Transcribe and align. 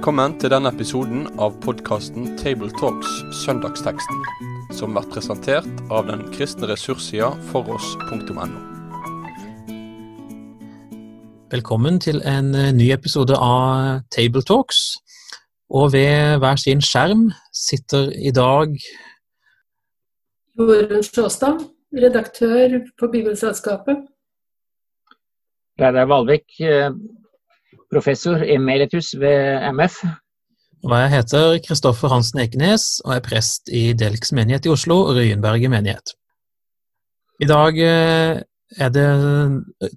Velkommen 0.00 0.38
til 0.40 0.48
denne 0.48 0.70
episoden 0.72 1.26
av 1.44 1.58
podkasten 1.60 2.30
Tabletalks 2.40 3.10
Søndagsteksten, 3.42 4.22
som 4.72 4.94
blir 4.96 5.04
presentert 5.12 5.82
av 5.92 6.06
den 6.08 6.22
kristne 6.32 6.70
ressurssida 6.70 7.28
foross.no. 7.50 8.46
Velkommen 11.52 12.00
til 12.00 12.24
en 12.24 12.48
eh, 12.56 12.70
ny 12.72 12.88
episode 12.96 13.36
av 13.36 14.00
Tabletalks. 14.16 14.80
Og 15.68 15.92
ved 15.92 16.40
hver 16.40 16.64
sin 16.64 16.80
skjerm 16.80 17.28
sitter 17.52 18.08
i 18.16 18.32
dag 18.32 18.72
Jorunn 20.56 21.04
Sjåstad, 21.04 21.60
redaktør 21.92 22.80
på 22.96 23.12
Bibelselskapet. 23.12 24.08
Reidar 25.76 26.08
Valvik, 26.08 26.56
eh, 26.64 26.88
professor 27.92 28.42
emeritus 28.42 29.14
ved 29.18 29.70
MF. 29.74 30.02
Og 30.84 30.94
jeg 30.96 31.10
heter 31.12 31.58
Kristoffer 31.66 32.08
Hansen 32.08 32.40
Ekenes 32.40 33.00
og 33.04 33.16
er 33.18 33.24
prest 33.24 33.68
i 33.68 33.90
Delks 33.92 34.32
menighet 34.32 34.64
i 34.66 34.72
Oslo 34.72 35.02
og 35.10 35.18
Ryenberget 35.18 35.72
menighet. 35.72 36.14
I 37.40 37.48
dag 37.48 37.76
eh, 37.84 38.40
er 38.78 38.90
det 38.94 39.08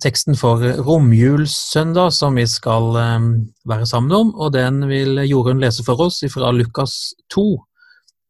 teksten 0.04 0.36
for 0.40 0.64
romjulssøndag 0.84 2.12
som 2.16 2.36
vi 2.40 2.46
skal 2.50 3.00
eh, 3.00 3.30
være 3.70 3.88
sammen 3.88 4.16
om, 4.18 4.34
og 4.36 4.54
den 4.56 4.84
vil 4.90 5.24
Jorunn 5.28 5.64
lese 5.64 5.86
for 5.88 6.02
oss 6.04 6.24
fra 6.34 6.52
Lukas 6.52 7.14
2, 7.32 7.48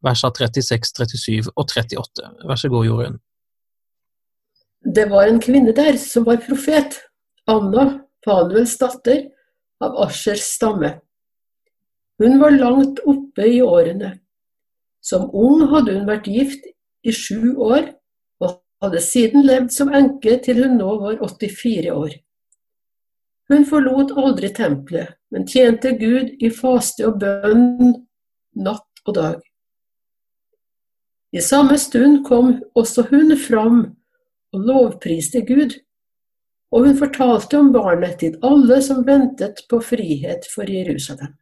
versene 0.06 0.50
36, 0.50 0.92
37 0.94 1.54
og 1.56 1.66
38. 1.66 2.32
Vær 2.50 2.60
så 2.60 2.70
god, 2.74 2.90
Jorunn. 2.90 3.22
Det 4.84 5.08
var 5.10 5.30
en 5.30 5.40
kvinne 5.40 5.72
der 5.74 5.96
som 5.98 6.26
var 6.28 6.42
profet, 6.44 7.00
Anna, 7.48 8.04
Fanuels 8.26 8.76
datter, 8.78 9.30
av 9.84 9.98
Aschers 10.08 10.46
stamme. 10.56 10.96
Hun 12.22 12.40
var 12.40 12.56
langt 12.56 13.02
oppe 13.06 13.48
i 13.48 13.62
årene. 13.62 14.18
Som 15.04 15.28
ung 15.36 15.66
hadde 15.74 15.98
hun 15.98 16.08
vært 16.08 16.30
gift 16.32 16.68
i 17.04 17.12
sju 17.12 17.56
år, 17.60 17.90
og 18.40 18.62
hadde 18.84 19.02
siden 19.04 19.44
levd 19.48 19.74
som 19.76 19.92
enke 19.92 20.38
til 20.46 20.64
hun 20.64 20.78
nå 20.80 20.94
var 21.02 21.20
84 21.20 21.92
år. 21.92 22.14
Hun 23.52 23.66
forlot 23.68 24.14
aldri 24.16 24.54
tempelet, 24.56 25.18
men 25.32 25.48
tjente 25.50 25.92
Gud 26.00 26.32
i 26.40 26.52
faste 26.54 27.04
og 27.10 27.20
bønn 27.20 27.92
natt 28.56 29.04
og 29.04 29.18
dag. 29.18 29.42
I 31.34 31.42
samme 31.42 31.76
stund 31.82 32.22
kom 32.28 32.60
også 32.78 33.08
hun 33.10 33.34
fram 33.42 33.80
og 34.54 34.68
lovpriste 34.68 35.42
Gud, 35.48 35.74
og 36.74 36.88
hun 36.88 36.98
fortalte 36.98 37.60
om 37.60 37.70
barnet 37.74 38.18
til 38.24 38.36
alle 38.46 38.80
som 38.82 39.04
ventet 39.06 39.62
på 39.70 39.78
frihet 39.86 40.48
for 40.54 40.70
Jerusalem. 40.70 41.36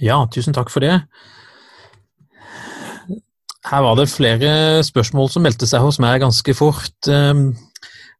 Ja, 0.00 0.22
tusen 0.32 0.54
takk 0.56 0.70
for 0.72 0.84
det. 0.84 1.00
Her 3.70 3.82
var 3.84 3.98
det 3.98 4.08
flere 4.08 4.52
spørsmål 4.86 5.28
som 5.28 5.44
meldte 5.44 5.68
seg 5.68 5.82
hos 5.84 5.98
meg 6.00 6.22
ganske 6.22 6.54
fort. 6.56 6.96
ehm, 7.08 7.56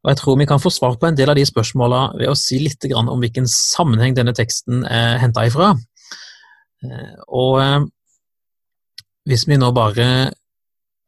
Og 0.03 0.09
jeg 0.11 0.17
tror 0.17 0.39
vi 0.39 0.47
kan 0.47 0.61
få 0.61 0.71
svar 0.71 0.97
på 0.97 1.07
en 1.07 1.17
del 1.17 1.29
av 1.29 1.37
de 1.37 1.45
spørsmåla 1.45 2.17
ved 2.19 2.29
å 2.29 2.37
si 2.37 2.59
litt 2.59 2.85
om 2.95 3.21
hvilken 3.21 3.47
sammenheng 3.47 4.17
denne 4.17 4.33
teksten 4.33 4.85
er 4.85 5.19
henta 5.19 5.45
ifra. 5.45 5.75
Eh, 6.83 7.17
Og 7.29 7.61
eh, 7.61 7.81
hvis 9.27 9.47
vi 9.47 9.57
nå 9.57 9.71
bare 9.73 10.33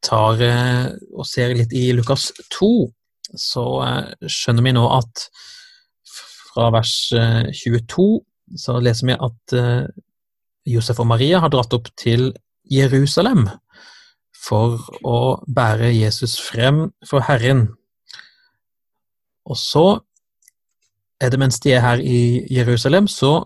tar 0.03 0.41
eh, 0.41 0.93
og 1.17 1.27
ser 1.27 1.55
litt 1.55 1.73
i 1.73 1.93
Lukas 1.93 2.33
2, 2.51 2.93
så 3.39 3.65
skjønner 4.27 4.67
vi 4.67 4.75
nå 4.77 4.85
at 4.93 5.27
fra 6.53 6.69
vers 6.75 6.95
22 7.13 8.07
så 8.61 8.77
leser 8.85 9.09
vi 9.09 9.17
at 9.17 9.55
Josef 10.69 11.01
og 11.01 11.09
Maria 11.11 11.41
har 11.43 11.53
dratt 11.53 11.73
opp 11.75 11.89
til 11.99 12.31
Jerusalem 12.69 13.47
for 14.43 14.83
å 15.07 15.19
bære 15.47 15.93
Jesus 15.95 16.37
frem 16.43 16.89
for 17.09 17.25
Herren. 17.25 17.69
Og 19.49 19.59
så 19.59 19.87
er 21.23 21.31
det 21.31 21.41
mens 21.41 21.61
de 21.63 21.75
er 21.77 21.85
her 21.85 22.03
i 22.03 22.43
Jerusalem, 22.51 23.09
så 23.09 23.45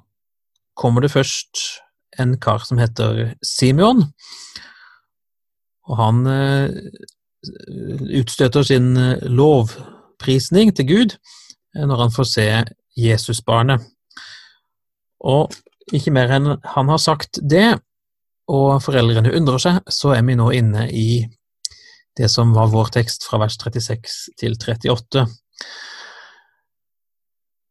kommer 0.76 1.04
det 1.04 1.12
først 1.12 1.82
en 2.20 2.36
kar 2.40 2.64
som 2.64 2.80
heter 2.80 3.34
Simeon. 3.44 4.06
Og 5.86 5.98
han 6.00 6.22
utstøter 8.20 8.66
sin 8.66 8.94
lovprisning 9.22 10.74
til 10.76 10.88
Gud 10.88 11.16
når 11.76 12.06
han 12.06 12.14
får 12.14 12.28
se 12.30 12.46
Jesusbarnet. 12.96 13.84
Og 15.20 15.52
ikke 15.94 16.12
mer 16.14 16.32
enn 16.36 16.54
han 16.74 16.92
har 16.92 17.00
sagt 17.02 17.40
det, 17.42 17.76
og 18.46 18.78
foreldrene 18.84 19.34
undrer 19.34 19.62
seg, 19.62 19.80
så 19.90 20.14
er 20.14 20.22
vi 20.26 20.36
nå 20.38 20.50
inne 20.54 20.86
i 20.90 21.24
det 22.16 22.28
som 22.32 22.54
var 22.56 22.70
vår 22.72 22.92
tekst 22.94 23.26
fra 23.26 23.40
vers 23.42 23.58
36 23.58 24.36
til 24.40 24.54
38. 24.56 25.26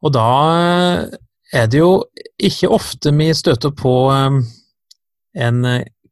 Og 0.06 0.14
da 0.14 0.28
er 1.56 1.70
det 1.72 1.80
jo 1.80 2.04
ikke 2.38 2.70
ofte 2.76 3.14
vi 3.16 3.32
støter 3.34 3.74
på 3.74 3.96
en 4.12 5.64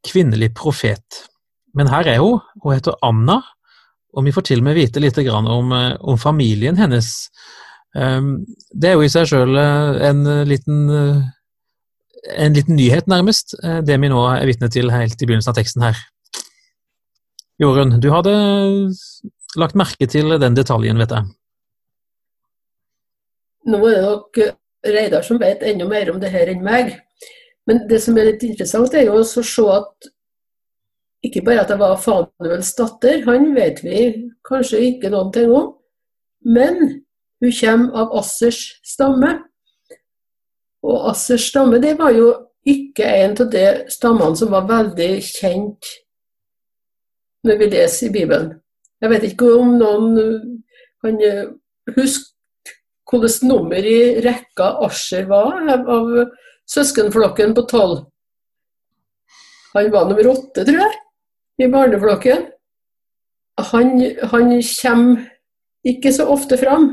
kvinnelig 0.03 0.53
profet. 0.57 1.25
Men 1.73 1.89
her 1.89 2.07
er 2.07 2.21
hun. 2.21 2.41
Hun 2.63 2.75
heter 2.75 2.97
Anna, 3.05 3.39
og 4.13 4.25
vi 4.27 4.33
får 4.35 4.45
til 4.49 4.61
og 4.61 4.67
med 4.67 4.77
vite 4.77 5.01
litt 5.01 5.17
om, 5.33 5.71
om 5.73 6.17
familien 6.21 6.77
hennes. 6.77 7.09
Det 7.93 8.89
er 8.89 8.97
jo 8.97 9.05
i 9.05 9.11
seg 9.11 9.29
sjøl 9.29 9.57
en 9.57 10.25
liten 10.49 10.91
en 12.23 12.53
liten 12.55 12.77
nyhet, 12.79 13.07
nærmest, 13.11 13.51
det 13.83 13.97
vi 13.99 14.09
nå 14.09 14.21
er 14.31 14.47
vitne 14.47 14.69
til 14.71 14.91
helt 14.93 15.19
i 15.19 15.27
begynnelsen 15.27 15.51
av 15.51 15.57
teksten 15.57 15.83
her. 15.83 15.97
Jorunn, 17.59 17.97
du 18.01 18.09
hadde 18.13 18.33
lagt 19.59 19.75
merke 19.77 20.07
til 20.09 20.37
den 20.41 20.55
detaljen, 20.55 21.01
vet 21.01 21.11
jeg. 21.13 21.27
Nå 23.69 23.79
er 23.87 23.97
det 23.97 24.05
nok 24.05 24.41
Reidar 24.83 25.23
som 25.23 25.39
vet 25.39 25.61
enda 25.63 25.85
mer 25.87 26.09
om 26.11 26.19
det 26.19 26.31
her 26.33 26.49
enn 26.51 26.63
meg. 26.63 26.95
Men 27.67 27.85
det 27.87 28.01
som 28.03 28.17
er 28.19 28.31
litt 28.31 28.41
interessant, 28.43 28.95
er 28.95 29.07
jo 29.07 29.21
å 29.21 29.27
se 29.27 29.67
at 29.71 30.09
ikke 31.23 31.43
bare 31.45 31.63
at 31.63 31.71
det 31.71 31.79
var 31.79 31.99
Fanuels 32.01 32.73
datter, 32.75 33.23
han 33.27 33.53
vet 33.55 33.79
vi 33.83 33.99
kanskje 34.47 34.81
ikke 34.89 35.11
noen 35.13 35.31
ting 35.35 35.51
om. 35.55 35.71
Men 36.43 36.79
hun 37.43 37.53
kommer 37.59 38.01
av 38.01 38.17
Assers 38.19 38.59
stamme. 38.83 39.37
Og 40.83 41.09
Assers 41.13 41.47
stamme 41.47 41.79
det 41.83 41.95
var 41.99 42.11
jo 42.15 42.33
ikke 42.67 43.07
en 43.23 43.37
av 43.39 43.49
de 43.51 43.63
stammene 43.91 44.39
som 44.39 44.51
var 44.51 44.67
veldig 44.67 45.11
kjent 45.23 45.89
når 47.43 47.59
vi 47.59 47.71
leser 47.71 48.07
i 48.07 48.13
Bibelen. 48.13 48.53
Jeg 49.03 49.11
vet 49.11 49.25
ikke 49.27 49.49
om 49.59 49.73
noen 49.79 50.13
kan 51.03 51.19
huske 51.97 52.31
hvilket 53.13 53.43
nummer 53.45 53.85
i 53.85 54.23
rekka 54.25 54.71
Asher 54.87 55.27
var 55.29 55.59
av 55.69 56.07
søskenflokken 56.71 57.51
på 57.53 57.65
tolv. 57.69 58.05
Han 59.73 59.91
var 59.93 60.07
nummer 60.07 60.29
åtte, 60.31 60.63
tror 60.63 60.79
jeg, 60.79 60.95
i 61.61 61.69
barneflokken. 61.69 62.47
Han, 63.71 63.99
han 64.31 64.53
kommer 64.81 65.25
ikke 65.85 66.13
så 66.13 66.25
ofte 66.33 66.57
fram. 66.57 66.87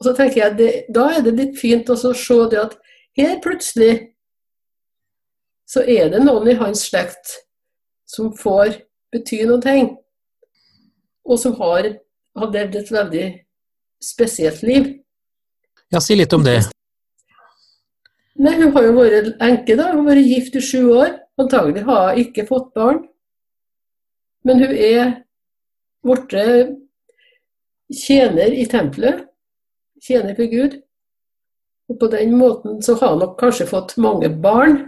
Og 0.00 0.08
så 0.08 0.14
tenker 0.18 0.40
jeg, 0.40 0.56
det, 0.58 0.70
Da 0.94 1.08
er 1.16 1.22
det 1.22 1.36
litt 1.38 1.58
fint 1.60 1.90
å 1.90 1.96
se 1.96 2.38
det 2.50 2.58
at 2.58 2.78
her 3.18 3.36
plutselig 3.44 3.92
så 5.68 5.84
er 5.88 6.10
det 6.12 6.24
noen 6.24 6.50
i 6.50 6.58
hans 6.58 6.82
slekt 6.88 7.36
som 8.08 8.32
får 8.36 8.74
bety 9.12 9.44
noen 9.46 9.62
ting, 9.62 9.86
og 11.24 11.38
som 11.40 11.54
har, 11.60 11.86
har 12.36 12.52
levd 12.52 12.76
et 12.80 12.92
veldig 12.92 13.26
spesielt 14.02 14.62
liv. 14.66 14.90
Ja, 15.92 16.00
si 16.00 16.16
litt 16.16 16.32
om 16.32 16.44
det. 16.44 16.58
Nei, 18.42 18.56
Hun 18.58 18.72
har 18.74 18.84
jo 18.88 18.92
vært 18.96 19.40
enke, 19.44 19.76
da. 19.76 19.92
Hun 19.92 20.02
har 20.02 20.14
vært 20.14 20.28
gift 20.28 20.56
i 20.56 20.64
sju 20.64 20.80
år. 20.96 21.14
Antagelig 21.40 21.84
har 21.86 22.10
hun 22.10 22.22
ikke 22.24 22.46
fått 22.48 22.72
barn. 22.76 23.02
Men 24.44 24.62
hun 24.62 24.72
er 24.74 25.12
blitt 26.02 26.78
tjener 27.92 28.54
i 28.54 28.66
tempelet. 28.66 29.26
Tjener 30.02 30.34
for 30.34 30.50
Gud. 30.50 30.80
Og 31.90 31.98
på 32.00 32.08
den 32.10 32.34
måten 32.38 32.82
så 32.82 32.96
har 32.98 33.14
hun 33.14 33.22
nok 33.22 33.38
kanskje 33.40 33.68
fått 33.70 33.96
mange 34.00 34.30
barn, 34.42 34.78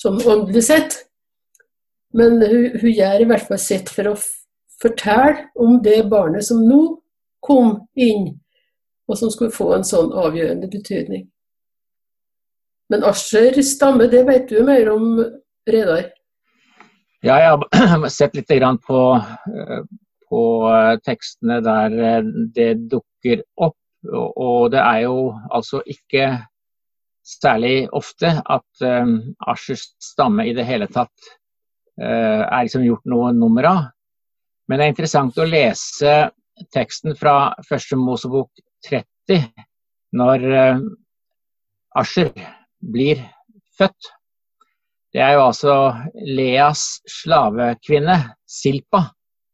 sånn 0.00 0.20
åndelig 0.22 0.64
sett. 0.68 0.98
Men 2.16 2.38
hun, 2.40 2.76
hun, 2.80 2.90
gjør 2.92 3.22
i 3.22 3.28
hvert 3.28 3.48
fall 3.48 3.60
sitt 3.60 3.90
for 3.92 4.12
å 4.12 4.16
fortelle 4.80 5.48
om 5.60 5.80
det 5.84 6.02
barnet 6.08 6.46
som 6.46 6.62
nå 6.64 6.80
kom 7.44 7.74
inn, 7.94 8.30
og 9.08 9.18
som 9.18 9.32
skulle 9.32 9.54
få 9.54 9.72
en 9.76 9.86
sånn 9.86 10.12
avgjørende 10.16 10.68
betydning. 10.72 11.26
Men 12.92 13.04
Asher 13.04 13.58
stamme, 13.66 14.06
det 14.10 14.22
vet 14.28 14.48
du 14.48 14.60
mer 14.64 14.88
om, 14.92 15.18
Reidar? 15.66 16.12
Jeg 17.26 17.42
har 17.90 18.04
sett 18.12 18.36
litt 18.38 18.52
på, 18.86 19.00
på 20.30 20.42
tekstene 21.02 21.56
der 21.64 22.22
det 22.54 22.68
dukker 22.92 23.42
opp. 23.56 23.78
Og 24.12 24.70
det 24.70 24.78
er 24.78 25.00
jo 25.08 25.32
altså 25.50 25.80
ikke 25.90 26.28
særlig 27.26 27.88
ofte 27.90 28.30
at 28.30 28.84
um, 28.86 29.16
Aschers 29.42 29.88
stamme 29.98 30.46
i 30.46 30.54
det 30.54 30.68
hele 30.68 30.86
tatt 30.86 31.30
uh, 31.98 32.46
er 32.46 32.66
liksom 32.68 32.84
gjort 32.86 33.10
noe 33.10 33.32
nummer 33.34 33.66
av. 33.72 33.80
Men 34.68 34.78
det 34.78 34.86
er 34.86 34.94
interessant 34.94 35.38
å 35.42 35.48
lese 35.48 36.14
teksten 36.74 37.18
fra 37.18 37.56
første 37.66 37.98
Mosebok 37.98 38.52
30 38.86 39.50
når 40.14 40.46
uh, 40.52 40.84
Asher 41.98 42.30
blir 42.78 43.26
født. 43.74 44.12
Det 45.16 45.22
er 45.24 45.38
jo 45.38 45.46
altså 45.46 45.74
Leas 46.28 46.82
slavekvinne, 47.08 48.18
Silpa, 48.44 49.06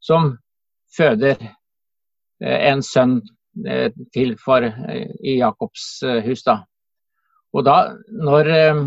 som 0.03 0.33
føder 0.97 1.39
uh, 1.39 2.59
en 2.59 2.83
sønn 2.83 3.21
til 4.17 4.31
for 4.41 4.65
i 4.65 5.35
Jakobs 5.37 5.85
hus. 6.25 6.41
da. 6.47 6.63
Og 7.53 7.67
da, 7.67 7.77
når, 8.09 8.49
eh, 8.49 8.81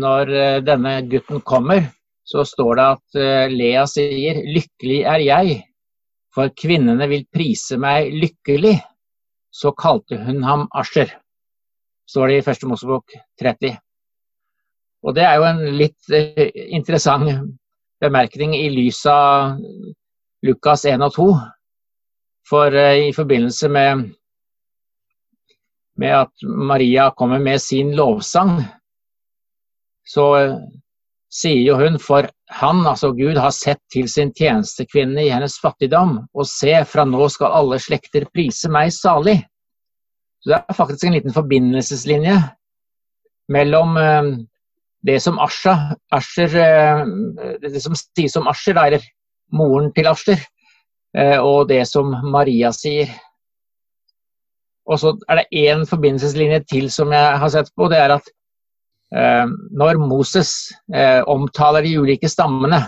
når 0.00 0.32
eh, 0.36 0.60
denne 0.64 0.94
gutten 1.08 1.40
kommer, 1.40 1.86
så 2.24 2.44
står 2.46 2.76
det 2.76 2.86
at 2.96 3.20
eh, 3.20 3.52
Lea 3.52 3.86
sier 3.88 4.42
'lykkelig 4.44 5.00
er 5.08 5.24
jeg, 5.24 5.56
for 6.34 6.52
kvinnene 6.52 7.08
vil 7.10 7.24
prise 7.32 7.80
meg 7.80 8.12
lykkelig'. 8.12 8.84
Så 9.50 9.72
kalte 9.74 10.20
hun 10.20 10.44
ham 10.46 10.68
Asher, 10.76 11.10
står 12.06 12.28
det 12.28 12.36
i 12.38 12.44
første 12.46 12.68
Mosebok 12.70 13.16
30. 13.40 13.72
Og 15.06 15.16
det 15.16 15.24
er 15.24 15.38
jo 15.40 15.48
en 15.48 15.62
litt 15.78 16.12
interessant 16.76 17.30
bemerkning 18.00 18.54
i 18.56 18.68
lys 18.72 19.00
av 19.08 19.56
Lukas 20.44 20.84
1 20.88 21.04
og 21.06 21.14
2. 21.16 21.28
For 22.50 22.74
i 22.74 23.12
forbindelse 23.16 23.70
med 23.72 24.08
med 26.00 26.16
at 26.16 26.32
Maria 26.42 27.10
kommer 27.16 27.38
med 27.38 27.60
sin 27.60 27.92
lovsang, 27.96 28.62
så 30.06 30.26
eh, 30.38 30.54
sier 31.30 31.60
jo 31.62 31.76
hun 31.78 31.98
for 32.02 32.28
han, 32.60 32.80
altså 32.88 33.12
Gud, 33.14 33.36
har 33.38 33.52
sett 33.54 33.82
til 33.92 34.08
sin 34.10 34.32
tjenestekvinne 34.34 35.26
i 35.26 35.30
hennes 35.30 35.58
fattigdom, 35.62 36.16
og 36.34 36.48
se, 36.48 36.72
fra 36.88 37.04
nå 37.06 37.28
skal 37.30 37.54
alle 37.60 37.78
slekter 37.82 38.26
prise 38.32 38.70
meg 38.72 38.94
salig. 38.96 39.38
Så 40.40 40.54
Det 40.54 40.58
er 40.58 40.78
faktisk 40.78 41.06
en 41.06 41.18
liten 41.18 41.36
forbindelseslinje 41.36 42.38
mellom 43.52 44.00
eh, 44.00 44.32
det 45.06 45.16
som 45.24 45.38
Asha, 45.40 45.96
Asher, 46.12 46.56
eh, 46.60 47.04
det 47.62 47.82
som 47.82 47.96
sies 47.96 48.36
om 48.36 48.48
Asher, 48.50 48.76
eller 48.78 49.04
moren 49.52 49.90
til 49.96 50.06
Asher, 50.10 50.42
og 51.42 51.64
det 51.66 51.80
som 51.90 52.12
Maria 52.30 52.68
sier. 52.70 53.10
Og 54.90 54.98
så 54.98 55.12
er 55.30 55.40
det 55.40 55.66
én 55.70 55.82
forbindelseslinje 55.86 56.62
til 56.70 56.88
som 56.90 57.12
jeg 57.14 57.40
har 57.42 57.52
sett 57.52 57.70
på. 57.78 57.86
Det 57.90 57.98
er 57.98 58.16
at 58.16 58.30
eh, 59.14 59.46
når 59.70 60.00
Moses 60.02 60.72
eh, 60.94 61.22
omtaler 61.30 61.86
de 61.86 61.96
ulike 62.00 62.30
stammene 62.30 62.80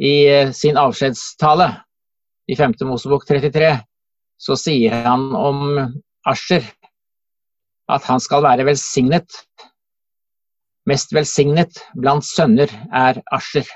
i 0.00 0.14
eh, 0.28 0.52
sin 0.56 0.80
avskjedstale 0.80 1.70
i 2.50 2.58
5. 2.58 2.76
Mosebok 2.88 3.24
33, 3.28 3.72
så 4.40 4.56
sier 4.58 5.06
han 5.06 5.30
om 5.36 5.78
Asher 6.28 6.66
at 7.90 8.04
han 8.06 8.20
skal 8.22 8.44
være 8.44 8.66
velsignet. 8.68 9.40
Mest 10.88 11.12
velsignet 11.12 11.82
blant 11.98 12.24
sønner 12.24 12.70
er 12.94 13.20
Asher. 13.32 13.66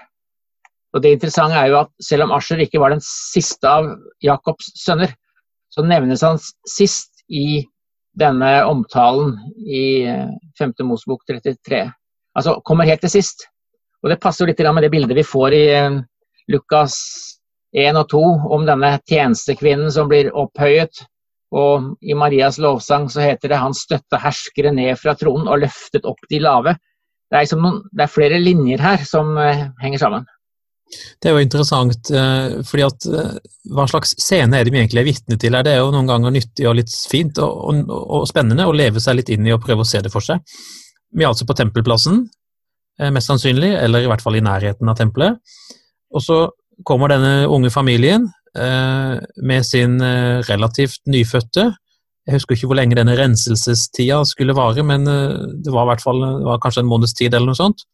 Og 0.94 1.02
Det 1.02 1.12
interessante 1.16 1.58
er 1.58 1.72
jo 1.72 1.80
at 1.82 1.90
selv 2.00 2.26
om 2.26 2.32
Asher 2.32 2.62
ikke 2.62 2.80
var 2.80 2.94
den 2.94 3.02
siste 3.02 3.68
av 3.68 3.90
Jakobs 4.22 4.70
sønner, 4.78 5.10
så 5.74 5.82
nevnes 5.82 6.22
han 6.22 6.38
sist 6.70 7.24
i 7.28 7.64
denne 8.14 8.50
omtalen 8.70 9.34
i 9.66 10.06
5. 10.58 10.70
Eh, 10.78 10.86
Mosebok 10.86 11.24
33. 11.26 11.82
Altså 12.38 12.60
kommer 12.66 12.86
helt 12.86 13.02
til 13.02 13.10
sist. 13.10 13.48
Og 14.04 14.10
Det 14.10 14.20
passer 14.22 14.46
litt 14.46 14.60
med 14.60 14.84
det 14.84 14.92
bildet 14.92 15.16
vi 15.16 15.26
får 15.26 15.56
i 15.56 15.64
eh, 15.74 15.98
Lukas 16.48 16.94
1 17.74 17.98
og 17.98 18.08
2 18.12 18.22
om 18.54 18.66
denne 18.68 18.94
tjenestekvinnen 19.10 19.90
som 19.90 20.08
blir 20.08 20.30
opphøyet. 20.30 21.02
Og 21.54 21.94
I 22.02 22.14
Marias 22.14 22.58
lovsang 22.58 23.08
så 23.10 23.20
heter 23.20 23.48
det 23.48 23.58
'Han 23.58 23.74
støtta 23.74 24.18
herskere 24.18 24.72
ned 24.72 24.98
fra 24.98 25.14
tronen 25.14 25.48
og 25.48 25.60
løftet 25.62 26.04
opp 26.04 26.18
de 26.30 26.38
lave'. 26.38 26.76
Det 27.30 27.38
er, 27.38 27.46
liksom 27.46 27.64
noen, 27.64 27.82
det 27.90 28.04
er 28.04 28.12
flere 28.12 28.38
linjer 28.38 28.82
her 28.84 29.04
som 29.08 29.32
uh, 29.38 29.66
henger 29.82 30.02
sammen. 30.02 30.26
Det 31.20 31.28
er 31.28 31.34
jo 31.34 31.42
interessant, 31.42 32.10
eh, 32.12 32.56
fordi 32.68 32.84
at 32.86 33.06
eh, 33.08 33.36
hva 33.74 33.86
slags 33.90 34.14
scene 34.20 34.58
er 34.58 34.68
vi 34.68 34.78
egentlig 34.78 35.02
er 35.02 35.08
vitne 35.08 35.38
til 35.40 35.56
her? 35.56 35.64
Det 35.66 35.74
er 35.74 35.82
jo 35.82 35.92
noen 35.94 36.10
ganger 36.10 36.34
nyttig 36.34 36.68
og 36.68 36.76
litt 36.78 36.92
fint 37.10 37.40
og, 37.42 37.54
og, 37.70 37.92
og, 38.04 38.26
spennende 38.30 38.66
å 38.68 38.74
leve 38.76 39.02
seg 39.02 39.18
litt 39.18 39.32
inn 39.34 39.48
i 39.48 39.54
og 39.54 39.62
prøve 39.64 39.84
å 39.84 39.88
se 39.88 40.02
det 40.04 40.12
for 40.12 40.24
seg. 40.24 40.42
Vi 41.14 41.24
er 41.24 41.30
altså 41.30 41.46
på 41.48 41.56
Tempelplassen, 41.58 42.24
eh, 43.00 43.10
mest 43.14 43.30
sannsynlig, 43.30 43.72
eller 43.80 44.04
i 44.04 44.10
hvert 44.10 44.24
fall 44.24 44.38
i 44.38 44.44
nærheten 44.44 44.90
av 44.90 44.98
tempelet. 45.00 45.40
Og 46.14 46.22
så 46.22 46.38
kommer 46.86 47.10
denne 47.10 47.46
unge 47.50 47.70
familien 47.70 48.28
med 48.54 49.66
sin 49.66 49.96
relativt 50.46 51.00
nyfødte. 51.10 51.64
Jeg 52.24 52.38
husker 52.38 52.56
ikke 52.56 52.70
hvor 52.70 52.78
lenge 52.78 52.96
denne 52.96 53.16
renselsestida 53.18 54.22
skulle 54.24 54.56
vare, 54.56 54.80
men 54.86 55.04
det 55.04 55.72
var 55.72 55.84
i 55.84 55.90
hvert 55.92 56.04
fall 56.04 56.22
var 56.46 56.60
kanskje 56.62 56.80
en 56.80 56.88
måneds 56.88 57.12
tid 57.18 57.34
eller 57.34 57.50
noe 57.50 57.58
sånt. 57.58 57.84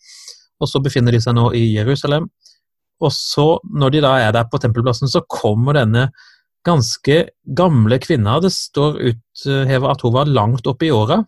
Og 0.62 0.71
så 0.71 0.79
befinner 0.85 1.17
de 1.17 1.19
seg 1.25 1.35
nå 1.35 1.49
i 1.59 1.65
Jerusalem. 1.73 2.29
Og 3.00 3.12
så, 3.17 3.47
når 3.65 3.94
de 3.94 4.03
da 4.05 4.12
er 4.21 4.35
der 4.37 4.47
på 4.53 4.61
tempelplassen, 4.61 5.11
så 5.11 5.25
kommer 5.27 5.79
denne 5.79 6.11
ganske 6.67 7.23
gamle 7.56 7.99
kvinna. 8.03 8.38
Det 8.44 8.53
står 8.53 8.99
utheva 9.11 9.94
at 9.94 10.05
hun 10.05 10.15
var 10.15 10.31
langt 10.31 10.69
oppe 10.69 10.88
i 10.88 10.93
åra. 10.94 11.23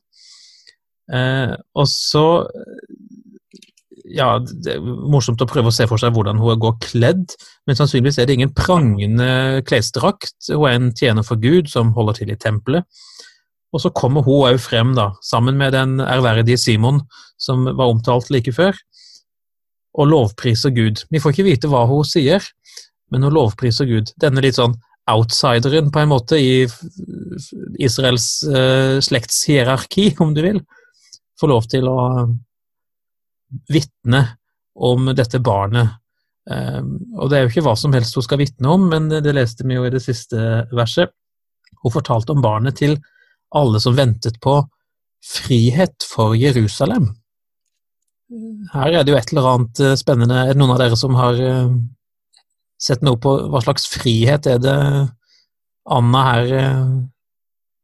Eh, 1.12 1.55
og 1.75 1.88
så 1.88 2.26
Ja, 4.12 4.37
det 4.38 4.76
er 4.76 4.82
morsomt 4.82 5.41
å 5.41 5.49
prøve 5.49 5.70
å 5.70 5.75
se 5.75 5.87
for 5.88 6.00
seg 6.00 6.12
hvordan 6.12 6.41
hun 6.43 6.61
går 6.61 6.76
kledd, 6.85 7.32
men 7.67 7.79
sannsynligvis 7.79 8.20
er 8.20 8.29
det 8.29 8.37
ingen 8.37 8.53
prangende 8.56 9.62
klesdrakt. 9.69 10.37
Hun 10.50 10.67
er 10.69 10.76
en 10.76 10.93
tjener 10.97 11.26
for 11.26 11.41
Gud 11.41 11.70
som 11.73 11.94
holder 11.97 12.20
til 12.20 12.32
i 12.35 12.38
tempelet. 12.41 12.85
Og 13.73 13.81
så 13.81 13.93
kommer 13.97 14.25
hun 14.26 14.50
òg 14.50 14.61
frem, 14.61 14.93
da, 14.99 15.14
sammen 15.25 15.56
med 15.56 15.73
den 15.73 15.97
ærverdige 16.05 16.61
Simon 16.61 17.00
som 17.41 17.64
var 17.64 17.88
omtalt 17.88 18.29
like 18.32 18.53
før 18.53 18.76
og 19.93 20.09
lovpriser 20.09 20.73
Gud. 20.73 21.03
Vi 21.12 21.20
får 21.20 21.35
ikke 21.35 21.49
vite 21.49 21.70
hva 21.73 21.85
hun 21.88 22.05
sier, 22.06 22.44
men 23.12 23.25
hun 23.26 23.35
lovpriser 23.35 23.88
Gud. 23.88 24.12
Denne 24.20 24.44
litt 24.44 24.56
sånn 24.56 24.76
outsideren, 25.11 25.91
på 25.93 26.00
en 26.00 26.12
måte, 26.12 26.38
i 26.38 26.65
Israels 27.82 28.29
uh, 28.46 29.01
slektshierarki, 29.05 30.13
om 30.22 30.32
du 30.36 30.43
vil, 30.44 30.63
får 31.41 31.51
lov 31.51 31.69
til 31.69 31.91
å 31.91 31.98
vitne 33.73 34.23
om 34.75 35.11
dette 35.17 35.41
barnet. 35.43 35.99
Um, 36.51 36.97
og 37.21 37.31
det 37.31 37.39
er 37.39 37.44
jo 37.44 37.53
ikke 37.53 37.67
hva 37.69 37.75
som 37.79 37.93
helst 37.94 38.17
hun 38.19 38.25
skal 38.27 38.41
vitne 38.41 38.71
om, 38.73 38.89
men 38.91 39.09
det 39.13 39.35
leste 39.37 39.67
vi 39.67 39.77
jo 39.77 39.87
i 39.87 39.93
det 39.94 40.03
siste 40.03 40.39
verset. 40.75 41.13
Hun 41.82 41.94
fortalte 41.94 42.35
om 42.35 42.43
barnet 42.43 42.81
til 42.81 42.97
alle 43.55 43.81
som 43.82 43.97
ventet 43.97 44.41
på 44.43 44.61
frihet 45.23 46.06
for 46.09 46.35
Jerusalem. 46.39 47.13
Her 48.73 48.99
er 48.99 49.05
det 49.05 49.13
jo 49.13 49.19
et 49.19 49.32
eller 49.32 49.49
annet 49.51 49.81
eh, 49.85 49.97
spennende. 50.01 50.39
Er 50.41 50.55
det 50.55 50.61
noen 50.61 50.75
av 50.75 50.81
dere 50.81 50.99
som 50.99 51.17
har 51.19 51.39
eh, 51.39 51.75
sett 52.81 53.05
noe 53.05 53.21
på 53.21 53.35
hva 53.53 53.61
slags 53.65 53.85
frihet 53.93 54.49
er 54.49 54.63
det 54.63 54.77
Anna 55.93 56.23
her 56.31 56.55
eh, 56.61 56.87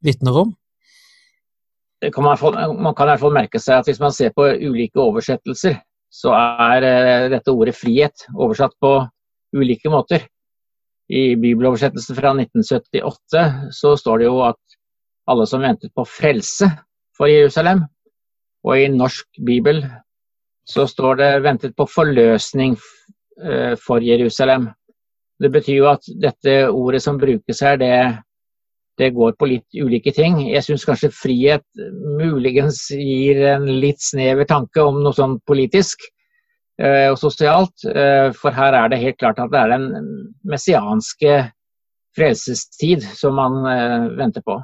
vitner 0.08 0.40
om? 0.44 0.54
Kan 1.98 2.24
man, 2.24 2.38
man, 2.78 2.94
kan 2.94 3.08
i 3.08 3.10
hvert 3.10 3.22
fall 3.24 3.34
merke 3.34 3.58
seg 3.58 3.80
at 3.80 3.88
hvis 3.90 4.00
man 4.00 4.14
ser 4.14 4.30
på 4.36 4.44
ulike 4.46 5.00
oversettelser, 5.02 5.80
så 6.08 6.32
er 6.32 6.84
dette 7.32 7.52
ordet 7.52 7.74
frihet 7.76 8.28
oversatt 8.36 8.76
på 8.80 8.92
ulike 9.56 9.90
måter. 9.90 10.22
I 11.08 11.34
bibeloversettelsen 11.40 12.16
fra 12.16 12.34
1978 12.36 13.72
så 13.74 13.94
står 13.96 14.20
det 14.20 14.28
jo 14.28 14.42
at 14.46 14.78
alle 15.28 15.46
som 15.48 15.64
ventet 15.64 15.92
på 15.96 16.04
frelse 16.08 16.68
for 17.16 17.30
Jerusalem. 17.32 17.82
Og 18.66 18.78
i 18.78 18.90
norsk 18.92 19.40
bibel 19.46 19.82
så 20.68 20.84
står 20.86 21.20
det 21.20 21.42
'ventet 21.42 21.76
på 21.76 21.86
forløsning 21.88 22.76
eh, 23.42 23.74
for 23.86 24.04
Jerusalem'. 24.04 24.68
Det 25.40 25.52
betyr 25.52 25.76
jo 25.76 25.88
at 25.88 26.04
dette 26.22 26.68
ordet 26.68 27.02
som 27.02 27.18
brukes 27.18 27.60
her, 27.60 27.76
det, 27.76 28.18
det 28.98 29.12
går 29.16 29.34
på 29.38 29.48
litt 29.50 29.78
ulike 29.78 30.12
ting. 30.14 30.40
Jeg 30.50 30.64
syns 30.66 30.86
kanskje 30.88 31.12
frihet 31.14 31.64
muligens 32.18 32.84
gir 32.90 33.42
en 33.54 33.68
litt 33.82 34.02
snever 34.02 34.48
tanke 34.48 34.82
om 34.84 35.02
noe 35.04 35.16
sånn 35.16 35.38
politisk 35.48 36.02
eh, 36.82 37.06
og 37.08 37.18
sosialt. 37.20 37.86
Eh, 37.86 38.30
for 38.36 38.54
her 38.54 38.76
er 38.76 38.90
det 38.90 39.02
helt 39.04 39.20
klart 39.20 39.38
at 39.42 39.54
det 39.54 39.62
er 39.62 39.76
den 39.76 39.86
messianske 40.48 41.38
frelsestid 42.18 43.04
som 43.14 43.38
man 43.38 43.62
venter 44.18 44.42
på. 44.42 44.56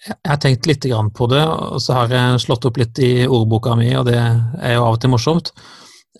Jeg 0.00 0.16
har 0.24 0.38
tenkt 0.40 0.64
litt 0.64 0.86
på 1.12 1.26
det, 1.28 1.42
og 1.44 1.80
så 1.82 1.98
har 1.98 2.12
jeg 2.14 2.40
slått 2.40 2.64
opp 2.64 2.78
litt 2.80 2.98
i 3.04 3.26
ordboka 3.28 3.74
mi, 3.76 3.90
og 3.98 4.06
det 4.08 4.16
er 4.16 4.74
jo 4.74 4.86
av 4.86 4.96
og 4.96 5.00
til 5.02 5.12
morsomt, 5.12 5.52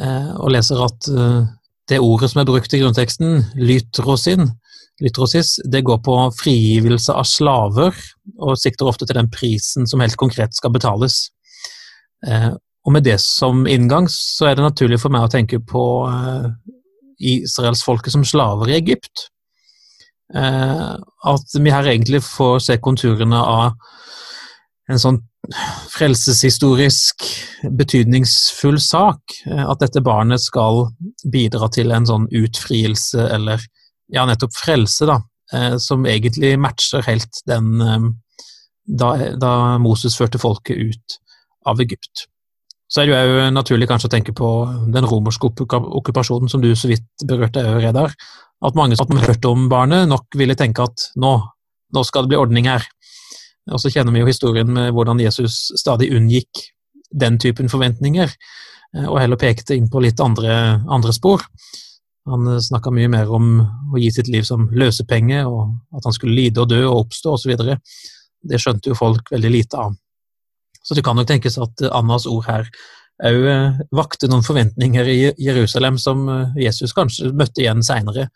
eh, 0.00 0.32
og 0.36 0.52
leser 0.52 0.82
at 0.84 1.08
eh, 1.08 1.46
det 1.88 2.00
ordet 2.04 2.28
som 2.30 2.42
er 2.42 2.50
brukt 2.50 2.74
i 2.76 2.80
grunnteksten, 2.82 3.40
lytrosin, 3.56 4.52
Lytrosis, 5.00 5.56
det 5.64 5.84
går 5.86 6.00
på 6.04 6.16
frigivelse 6.36 7.14
av 7.16 7.24
slaver, 7.28 7.96
og 8.40 8.58
sikter 8.60 8.88
ofte 8.90 9.08
til 9.08 9.16
den 9.16 9.30
prisen 9.32 9.88
som 9.88 10.02
helt 10.04 10.18
konkret 10.20 10.56
skal 10.56 10.74
betales. 10.74 11.30
Eh, 12.26 12.52
og 12.84 12.92
med 12.92 13.04
det 13.04 13.18
som 13.20 13.66
inngang, 13.68 14.08
så 14.12 14.50
er 14.50 14.58
det 14.58 14.66
naturlig 14.66 15.00
for 15.00 15.12
meg 15.12 15.26
å 15.26 15.32
tenke 15.32 15.60
på 15.60 15.84
eh, 16.08 16.50
israelsfolket 17.32 18.14
som 18.14 18.26
slaver 18.28 18.72
i 18.72 18.78
Egypt. 18.80 19.28
Eh, 20.34 20.92
at 21.32 21.56
vi 21.56 21.72
her 21.72 21.88
egentlig 21.90 22.22
får 22.24 22.60
se 22.68 22.78
konturene 22.80 23.40
av 23.40 23.74
en 24.90 25.00
sånn 25.00 25.20
frelseshistorisk 25.90 27.24
betydningsfull 27.78 28.78
sak. 28.82 29.38
At 29.48 29.80
dette 29.80 30.02
barnet 30.04 30.42
skal 30.42 30.90
bidra 31.32 31.68
til 31.72 31.92
en 31.94 32.06
sånn 32.06 32.26
utfrielse, 32.28 33.24
eller 33.32 33.62
ja, 34.12 34.26
nettopp 34.28 34.54
frelse, 34.56 35.06
da, 35.08 35.20
som 35.82 36.04
egentlig 36.06 36.52
matcher 36.62 37.02
helt 37.06 37.40
den 37.50 37.80
da, 38.90 39.10
da 39.38 39.52
Moses 39.82 40.16
førte 40.18 40.38
folket 40.38 40.78
ut 40.78 41.16
av 41.66 41.80
Egypt. 41.82 42.26
Så 42.90 43.02
er 43.02 43.10
det 43.10 43.18
jo 43.22 43.42
naturlig 43.54 43.86
kanskje 43.90 44.08
å 44.10 44.12
tenke 44.16 44.34
på 44.34 44.48
den 44.90 45.06
romerske 45.06 45.46
okkupasjonen 45.46 46.50
som 46.50 46.62
du 46.62 46.72
så 46.74 46.90
vidt 46.90 47.26
berørte, 47.26 47.62
Redar. 47.78 48.14
At 48.60 48.76
mange 48.76 48.98
som 48.98 49.12
har 49.14 49.30
hørt 49.30 49.46
om 49.48 49.68
barnet, 49.70 50.08
nok 50.10 50.34
ville 50.36 50.58
tenke 50.58 50.84
at 50.84 51.06
nå, 51.20 51.36
nå 51.94 52.02
skal 52.04 52.26
det 52.26 52.32
bli 52.32 52.40
ordning 52.40 52.66
her. 52.68 52.84
Og 53.70 53.78
så 53.80 53.92
kjenner 53.92 54.12
vi 54.12 54.24
jo 54.24 54.28
historien 54.28 54.72
med 54.74 54.90
hvordan 54.96 55.22
Jesus 55.22 55.68
stadig 55.78 56.10
unngikk 56.16 56.64
den 57.10 57.38
typen 57.42 57.70
forventninger, 57.70 58.30
eh, 58.96 59.06
og 59.06 59.20
heller 59.20 59.38
pekte 59.38 59.76
inn 59.78 59.88
på 59.90 60.02
litt 60.02 60.20
andre, 60.22 60.80
andre 60.90 61.14
spor. 61.14 61.46
Han 62.28 62.60
snakka 62.62 62.92
mye 62.92 63.08
mer 63.08 63.30
om 63.32 63.60
å 63.62 63.98
gi 64.00 64.10
sitt 64.12 64.28
liv 64.28 64.44
som 64.44 64.68
løsepenge, 64.76 65.40
og 65.48 65.96
at 65.96 66.04
han 66.04 66.14
skulle 66.14 66.36
lide 66.36 66.60
og 66.62 66.68
dø 66.70 66.82
og 66.88 67.06
oppstå 67.06 67.34
osv. 67.36 67.54
Det 68.40 68.60
skjønte 68.60 68.92
jo 68.92 68.98
folk 68.98 69.32
veldig 69.32 69.52
lite 69.52 69.80
av. 69.80 69.96
Så 70.82 70.96
det 70.96 71.04
kan 71.04 71.16
nok 71.16 71.28
tenkes 71.28 71.58
at 71.60 71.82
Annas 71.92 72.26
ord 72.28 72.46
her 72.48 72.68
òg 73.20 73.46
eh, 73.52 73.80
vakte 73.92 74.30
noen 74.30 74.44
forventninger 74.44 75.08
i 75.12 75.18
Jerusalem 75.44 75.98
som 76.00 76.24
eh, 76.28 76.62
Jesus 76.64 76.94
kanskje 76.96 77.32
møtte 77.36 77.60
igjen 77.60 77.82
seinere, 77.84 78.30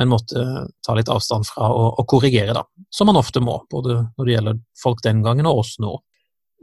men 0.00 0.08
måtte 0.08 0.44
ta 0.86 0.94
litt 0.96 1.10
avstand 1.12 1.44
fra 1.48 1.68
og 1.74 2.06
korrigere, 2.08 2.54
da. 2.56 2.64
Som 2.88 3.10
han 3.10 3.18
ofte 3.20 3.42
må, 3.44 3.58
både 3.70 3.98
når 4.16 4.26
det 4.26 4.36
gjelder 4.36 4.60
folk 4.80 5.02
den 5.04 5.20
gangen 5.26 5.48
og 5.50 5.60
oss 5.64 5.74
nå. 5.82 5.98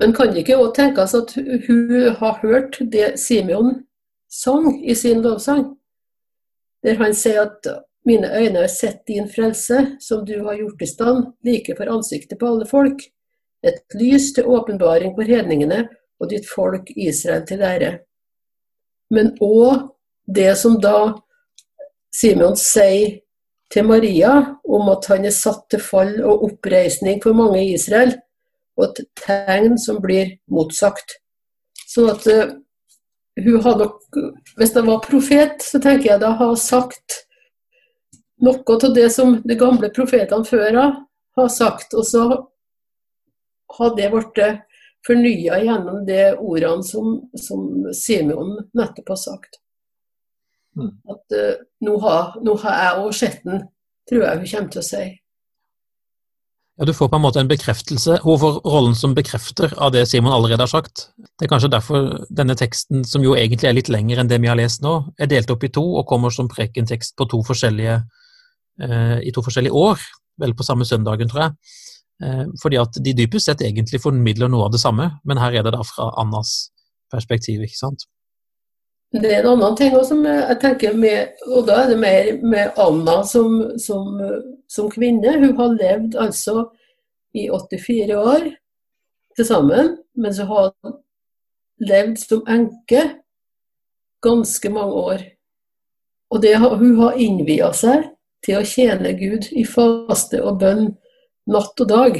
Men 0.01 0.13
kan 0.13 0.31
det 0.34 0.43
ikke 0.43 0.57
òg 0.62 0.74
tenkes 0.77 1.13
at 1.17 1.34
hun 1.67 2.15
har 2.19 2.39
hørt 2.41 2.79
det 2.93 3.15
Simeon 3.22 3.84
sang 4.29 4.72
i 4.81 4.96
sin 4.98 5.22
lovsang? 5.25 5.67
Der 6.88 6.98
han 7.01 7.15
sier 7.17 7.44
at 7.44 7.67
mine 8.08 8.29
øyne 8.32 8.63
har 8.63 8.72
sett 8.72 9.01
din 9.10 9.27
frelse, 9.27 9.98
som 10.00 10.24
du 10.25 10.38
har 10.46 10.56
gjort 10.56 10.82
i 10.82 10.88
stand, 10.88 11.25
like 11.44 11.75
for 11.75 11.91
ansiktet 11.91 12.39
på 12.39 12.48
alle 12.48 12.67
folk 12.70 13.03
et 13.65 13.96
lys 14.00 14.34
til 14.34 14.48
åpenbaring 14.48 15.15
for 15.15 15.27
hedningene 15.27 15.86
og 16.22 16.29
ditt 16.32 16.48
folk 16.50 16.89
Israel 16.96 17.46
til 17.48 17.63
ære. 17.65 17.91
Men 19.13 19.34
òg 19.41 19.88
det 20.27 20.51
som 20.60 20.77
da 20.82 21.13
Simon 22.13 22.58
sier 22.60 23.20
til 23.72 23.88
Maria 23.88 24.34
om 24.63 24.89
at 24.94 25.10
han 25.12 25.27
er 25.27 25.36
satt 25.36 25.67
til 25.72 25.84
fall 25.84 26.17
og 26.24 26.46
oppreisning 26.48 27.20
for 27.24 27.36
mange 27.36 27.63
i 27.65 27.74
Israel, 27.75 28.15
og 28.77 28.89
et 28.89 29.08
tegn 29.20 29.77
som 29.82 30.00
blir 30.03 30.38
motsagt. 30.53 31.17
Så 31.88 32.08
at 32.13 32.27
uh, 32.29 32.53
hun 33.46 33.62
har 33.62 33.77
nok 33.77 34.17
Hvis 34.58 34.74
det 34.74 34.82
var 34.88 35.03
profet, 35.06 35.62
så 35.62 35.79
tenker 35.79 36.10
jeg 36.12 36.22
da 36.22 36.34
har 36.39 36.56
sagt 36.58 37.24
noe 38.41 38.77
av 38.77 38.94
det 38.94 39.10
som 39.13 39.39
de 39.46 39.58
gamle 39.58 39.89
profetene 39.94 40.46
før 40.46 40.77
har 41.38 41.50
sagt. 41.53 41.94
Og 41.94 42.06
så 42.06 42.24
har 43.77 43.96
det 43.98 44.10
blitt 44.13 44.41
fornya 45.08 45.62
gjennom 45.63 46.03
de 46.06 46.22
ordene 46.36 46.84
som, 46.84 47.22
som 47.38 47.88
Simeon 47.94 48.58
nettopp 48.77 49.13
har 49.13 49.22
sagt. 49.22 49.62
Mm. 50.77 50.91
At 51.10 51.38
uh, 51.38 51.53
nå, 51.86 51.98
har, 52.03 52.36
nå, 52.46 52.58
har, 52.62 52.82
jeg 52.84 53.06
òg 53.06 53.15
sett 53.17 53.39
den, 53.48 53.63
tror 54.10 54.24
jeg 54.24 54.41
hun 54.41 54.51
kommer 54.51 54.74
til 54.75 54.84
å 54.84 54.88
si. 54.88 55.06
Ja, 56.77 56.86
Du 56.86 56.93
får 56.93 57.10
på 57.10 57.15
en 57.15 57.22
måte 57.22 57.39
en 57.41 57.50
bekreftelse. 57.50 58.19
Hun 58.22 58.39
får 58.39 58.60
rollen 58.62 58.96
som 58.96 59.15
bekrefter 59.17 59.74
av 59.81 59.91
det 59.91 60.05
Simon 60.05 60.34
allerede 60.34 60.62
har 60.62 60.69
sagt. 60.69 61.10
Det 61.17 61.48
er 61.48 61.50
kanskje 61.50 61.72
derfor 61.74 62.12
denne 62.29 62.53
teksten, 62.55 63.01
som 63.05 63.24
jo 63.25 63.34
egentlig 63.34 63.69
er 63.69 63.74
litt 63.74 63.89
lengre 63.89 64.22
enn 64.22 64.29
det 64.29 64.38
vi 64.43 64.51
har 64.51 64.60
lest 64.60 64.84
nå, 64.86 64.93
er 65.17 65.31
delt 65.31 65.50
opp 65.50 65.65
i 65.65 65.72
to 65.74 65.81
og 65.81 66.05
kommer 66.07 66.29
som 66.29 66.50
prekentekst 66.51 67.15
på 67.17 67.25
to 67.31 67.41
forskjellige, 67.48 68.03
eh, 68.81 69.17
i 69.25 69.34
to 69.34 69.41
forskjellige 69.41 69.74
år. 69.74 70.05
Vel 70.38 70.53
på 70.53 70.63
samme 70.63 70.86
søndagen, 70.86 71.29
tror 71.29 71.48
jeg. 71.48 71.55
Eh, 72.22 72.46
fordi 72.62 72.77
at 72.77 73.01
de 73.01 73.13
dypest 73.13 73.50
sett 73.50 73.65
egentlig 73.65 74.01
formidler 74.01 74.48
noe 74.48 74.65
av 74.65 74.72
det 74.72 74.81
samme, 74.81 75.19
men 75.25 75.38
her 75.38 75.57
er 75.57 75.65
det 75.65 75.74
da 75.74 75.81
fra 75.81 76.12
Annas 76.22 76.69
perspektiv, 77.10 77.62
ikke 77.65 77.77
sant? 77.77 78.05
Det 79.15 79.29
er 79.31 79.39
en 79.39 79.53
annen 79.53 79.75
ting 79.79 79.93
også, 79.95 80.17
jeg 80.19 80.57
tenker 80.59 80.95
med, 80.99 81.37
og 81.47 81.63
da 81.69 81.77
er 81.83 81.93
det 81.93 81.99
mer 82.01 82.25
med 82.43 82.79
Anna 82.83 83.21
som, 83.23 83.61
som, 83.79 84.19
som 84.67 84.89
kvinne. 84.91 85.37
Hun 85.39 85.55
har 85.55 85.77
levd 85.77 86.17
altså 86.19 86.65
i 87.31 87.47
84 87.47 88.17
år 88.19 88.49
til 89.37 89.47
sammen, 89.47 89.95
mens 90.17 90.41
hun 90.43 90.51
har 90.51 90.73
levd 91.87 92.19
som 92.19 92.43
enke 92.51 93.05
ganske 94.25 94.69
mange 94.75 94.93
år. 94.93 95.25
Og 96.29 96.41
det, 96.43 96.57
hun 96.59 96.97
har 96.99 97.19
innvia 97.21 97.71
seg 97.71 98.09
til 98.43 98.59
å 98.59 98.67
tjene 98.67 99.13
Gud 99.15 99.47
i 99.55 99.63
faste 99.63 100.41
og 100.43 100.59
bønn 100.61 100.89
natt 101.47 101.79
og 101.83 101.87
dag. 101.89 102.19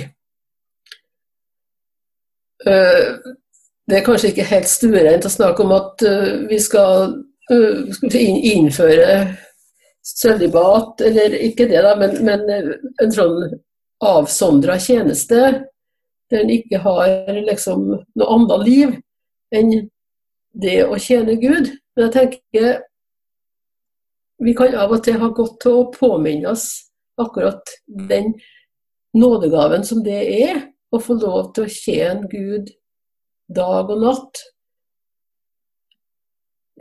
Eh, 2.68 3.10
det 3.88 4.00
er 4.00 4.06
kanskje 4.06 4.34
ikke 4.34 4.48
helt 4.50 4.70
stuereint 4.70 5.26
å 5.26 5.32
snakke 5.32 5.64
om 5.64 5.74
at 5.78 6.04
eh, 6.06 6.34
vi 6.50 6.60
skal 6.60 7.14
eh, 7.52 8.18
innføre 8.52 9.20
sølibat, 10.08 11.02
eller 11.08 11.36
ikke 11.48 11.68
det, 11.70 11.82
da, 11.84 11.96
men, 12.00 12.18
men 12.24 12.46
en 13.04 13.14
sånn 13.14 13.42
avsondra 14.04 14.78
tjeneste 14.80 15.40
der 16.28 16.44
en 16.44 16.52
ikke 16.52 16.80
har 16.84 17.32
liksom 17.38 17.86
noe 17.92 18.28
annet 18.36 18.66
liv 18.68 18.96
enn 19.56 19.72
det 20.58 20.82
å 20.86 20.98
tjene 21.00 21.38
Gud. 21.40 21.72
Men 21.96 22.08
jeg 22.08 22.14
tenker 22.16 22.82
vi 24.44 24.54
kan 24.54 24.76
av 24.78 24.92
og 24.94 25.04
til 25.06 25.18
ha 25.22 25.32
godt 25.34 25.62
til 25.64 25.80
å 25.80 25.86
påminne 25.94 26.52
oss 26.52 26.68
akkurat 27.18 27.72
den 27.88 28.36
nådegaven 29.18 29.86
som 29.88 30.04
det 30.06 30.20
er 30.36 30.60
å 30.94 31.00
få 31.02 31.18
lov 31.18 31.54
til 31.56 31.66
å 31.66 31.74
tjene 31.74 32.30
Gud 32.30 32.70
dag 33.48 33.90
og 33.90 34.04
natt. 34.04 34.44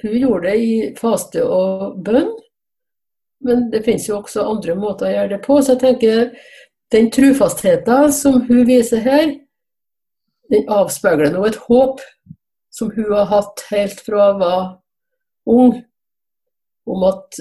Hun 0.03 0.17
gjorde 0.19 0.51
det 0.51 0.57
i 0.61 0.73
faste 0.99 1.45
og 1.45 1.97
bønn, 2.05 2.33
men 3.47 3.67
det 3.73 3.85
finnes 3.87 4.09
jo 4.09 4.19
også 4.21 4.45
andre 4.45 4.77
måter 4.77 5.09
å 5.09 5.15
gjøre 5.15 5.33
det 5.37 5.43
på. 5.47 5.59
Så 5.63 5.77
jeg 5.77 5.83
tenker 5.85 6.23
den 6.95 7.11
trufastheten 7.15 8.13
som 8.15 8.43
hun 8.49 8.65
viser 8.69 9.03
her, 9.05 9.35
den 10.53 10.69
avspeiler 10.71 11.33
nå 11.35 11.43
et 11.49 11.59
håp 11.67 12.03
som 12.71 12.91
hun 12.95 13.11
har 13.11 13.29
hatt 13.31 13.65
helt 13.71 14.03
fra 14.05 14.33
hun 14.33 14.43
var 14.43 14.65
ung, 15.47 15.79
om 16.87 17.07
at 17.09 17.41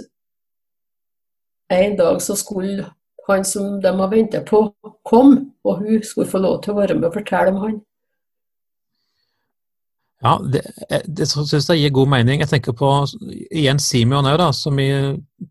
en 1.76 1.98
dag 1.98 2.22
så 2.22 2.38
skulle 2.38 2.86
han 3.28 3.46
som 3.46 3.82
de 3.82 3.92
har 4.00 4.10
venta 4.10 4.42
på, 4.46 4.62
komme, 5.04 5.50
og 5.66 5.82
hun 5.82 6.04
skulle 6.04 6.30
få 6.30 6.42
lov 6.42 6.62
til 6.64 6.74
å 6.74 6.80
være 6.80 6.98
med 6.98 7.10
og 7.10 7.18
fortelle 7.18 7.54
om 7.54 7.62
han. 7.64 7.78
Ja, 10.24 10.38
det, 10.40 10.62
det 11.06 11.28
syns 11.28 11.68
jeg 11.70 11.82
gir 11.82 11.94
god 11.96 12.10
mening. 12.14 12.42
Jeg 12.42 12.50
tenker 12.50 12.76
på 12.78 12.92
igjen 13.52 13.82
Simeon 13.84 14.28
òg, 14.30 14.42
som 14.56 14.80
vi 14.80 14.88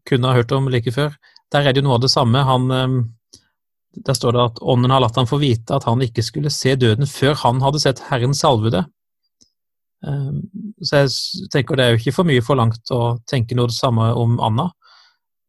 kunne 0.09 0.30
ha 0.30 0.38
hørt 0.38 0.54
om 0.56 0.71
like 0.73 0.92
før. 0.94 1.14
Der 1.52 1.66
er 1.68 1.75
det 1.75 1.83
jo 1.83 1.88
noe 1.88 1.99
av 1.99 2.04
det 2.06 2.12
samme. 2.12 2.42
Han, 2.49 2.71
eh, 2.73 2.94
der 4.09 4.16
står 4.18 4.35
det 4.35 4.44
at 4.49 4.62
ånden 4.62 4.94
har 4.94 5.04
latt 5.04 5.21
ham 5.21 5.28
få 5.30 5.38
vite 5.42 5.76
at 5.76 5.87
han 5.88 6.02
ikke 6.02 6.25
skulle 6.25 6.52
se 6.52 6.75
døden 6.80 7.06
før 7.06 7.37
han 7.44 7.62
hadde 7.62 7.83
sett 7.85 8.02
Herren 8.09 8.35
salvede. 8.35 8.87
Eh, 10.06 10.33
så 10.83 11.04
jeg 11.04 11.50
tenker 11.52 11.78
det 11.78 11.85
er 11.85 11.94
jo 11.94 12.02
ikke 12.02 12.16
for 12.16 12.28
mye 12.28 12.44
forlangt 12.44 12.94
å 12.94 13.18
tenke 13.30 13.56
noe 13.59 13.71
det 13.71 13.78
samme 13.78 14.11
om 14.18 14.40
Anna. 14.42 14.71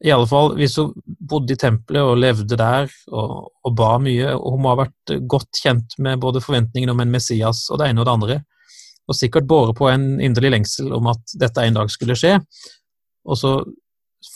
I 0.05 0.12
alle 0.12 0.27
fall 0.27 0.53
hvis 0.60 0.75
hun 0.77 0.91
bodde 1.07 1.55
i 1.55 1.60
tempelet 1.60 2.03
og 2.03 2.19
levde 2.19 2.57
der 2.60 2.91
og, 3.10 3.48
og 3.63 3.77
ba 3.79 3.95
mye. 4.03 4.36
og 4.36 4.57
Hun 4.57 4.65
må 4.65 4.74
ha 4.74 4.84
vært 4.84 5.15
godt 5.25 5.63
kjent 5.63 5.95
med 6.03 6.22
både 6.22 6.43
forventningene 6.43 6.93
om 6.93 7.01
en 7.01 7.15
Messias 7.15 7.63
og 7.72 7.79
det 7.79 7.89
ene 7.89 8.03
og 8.03 8.10
det 8.10 8.15
andre. 8.19 8.38
Og 9.06 9.18
sikkert 9.18 9.48
båret 9.50 9.78
på 9.78 9.90
en 9.92 10.16
inderlig 10.24 10.56
lengsel 10.56 10.94
om 10.96 11.12
at 11.12 11.36
dette 11.38 11.62
en 11.62 11.78
dag 11.78 11.92
skulle 11.94 12.18
skje. 12.18 12.38
Og 13.26 13.38
så 13.38 13.58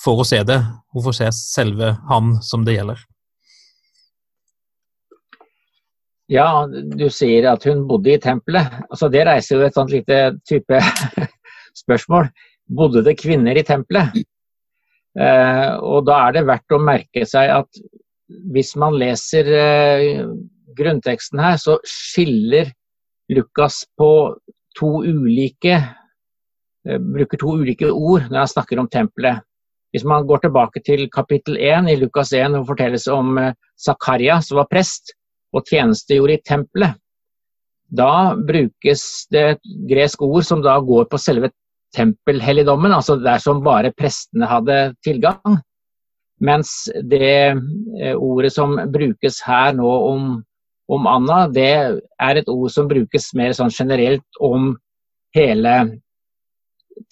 får 0.04 0.20
hun 0.20 0.30
se 0.30 0.42
det. 0.46 0.60
Hun 0.94 1.06
får 1.08 1.18
se 1.20 1.30
selve 1.38 1.94
han 2.10 2.36
som 2.46 2.66
det 2.68 2.78
gjelder. 2.78 3.02
Ja, 6.30 6.68
du 6.70 7.08
sier 7.10 7.48
at 7.50 7.64
hun 7.66 7.88
bodde 7.90 8.14
i 8.14 8.22
tempelet. 8.22 8.76
Altså, 8.92 9.10
det 9.10 9.26
reiser 9.26 9.58
jo 9.58 9.66
et 9.66 9.78
sånt 9.78 9.94
lite 9.94 10.20
type 10.46 10.82
spørsmål. 11.82 12.30
Bodde 12.70 13.02
det 13.08 13.18
kvinner 13.18 13.58
i 13.58 13.66
tempelet? 13.66 14.20
Eh, 15.18 15.72
og 15.82 16.06
da 16.06 16.20
er 16.28 16.38
det 16.38 16.46
verdt 16.46 16.76
å 16.78 16.82
merke 16.86 17.26
seg 17.26 17.50
at 17.50 17.82
hvis 18.54 18.76
man 18.78 18.94
leser 19.02 19.50
eh, 19.58 20.22
grunnteksten 20.78 21.42
her, 21.42 21.58
så 21.58 21.80
skiller 21.88 22.70
Lukas 23.34 23.82
på 23.98 24.12
to 24.78 25.04
ulike 25.06 25.76
eh, 25.78 27.00
bruker 27.00 27.42
to 27.42 27.56
ulike 27.62 27.90
ord 27.92 28.30
når 28.30 28.44
han 28.44 28.52
snakker 28.54 28.82
om 28.82 28.90
tempelet. 28.92 29.42
Hvis 29.90 30.06
man 30.06 30.28
går 30.30 30.44
tilbake 30.44 30.84
til 30.86 31.08
kapittel 31.10 31.58
1 31.58 31.90
i 31.90 31.98
Lukas 31.98 32.34
1 32.34 32.52
hvor 32.54 32.62
det 32.62 32.70
fortelles 32.70 33.08
om 33.10 33.40
Zakaria 33.74 34.38
som 34.46 34.60
var 34.62 34.70
prest 34.70 35.16
og 35.50 35.66
tjenestegjorde 35.66 36.36
i 36.36 36.44
tempelet, 36.46 37.00
da 37.90 38.36
brukes 38.36 39.26
det 39.34 39.46
et 39.56 39.72
gresk 39.90 40.22
ord 40.22 40.46
som 40.46 40.62
da 40.62 40.78
går 40.78 41.08
på 41.10 41.18
selve 41.18 41.50
tempelhelligdommen, 41.96 42.94
altså 42.94 43.18
der 43.18 43.42
som 43.42 43.64
bare 43.66 43.92
prestene 43.98 44.46
hadde 44.50 44.78
tilgang. 45.06 45.58
Mens 46.40 46.88
det 47.12 47.32
eh, 47.50 48.16
ordet 48.16 48.54
som 48.54 48.78
brukes 48.94 49.42
her 49.44 49.74
nå 49.76 49.90
om, 49.90 50.30
om 50.90 51.08
Anna, 51.08 51.44
det 51.54 51.70
er 51.70 52.40
et 52.40 52.50
ord 52.50 52.72
som 52.74 52.90
brukes 52.90 53.30
mer 53.38 53.54
sånn 53.54 53.74
generelt 53.74 54.42
om 54.42 54.72
hele 55.38 55.76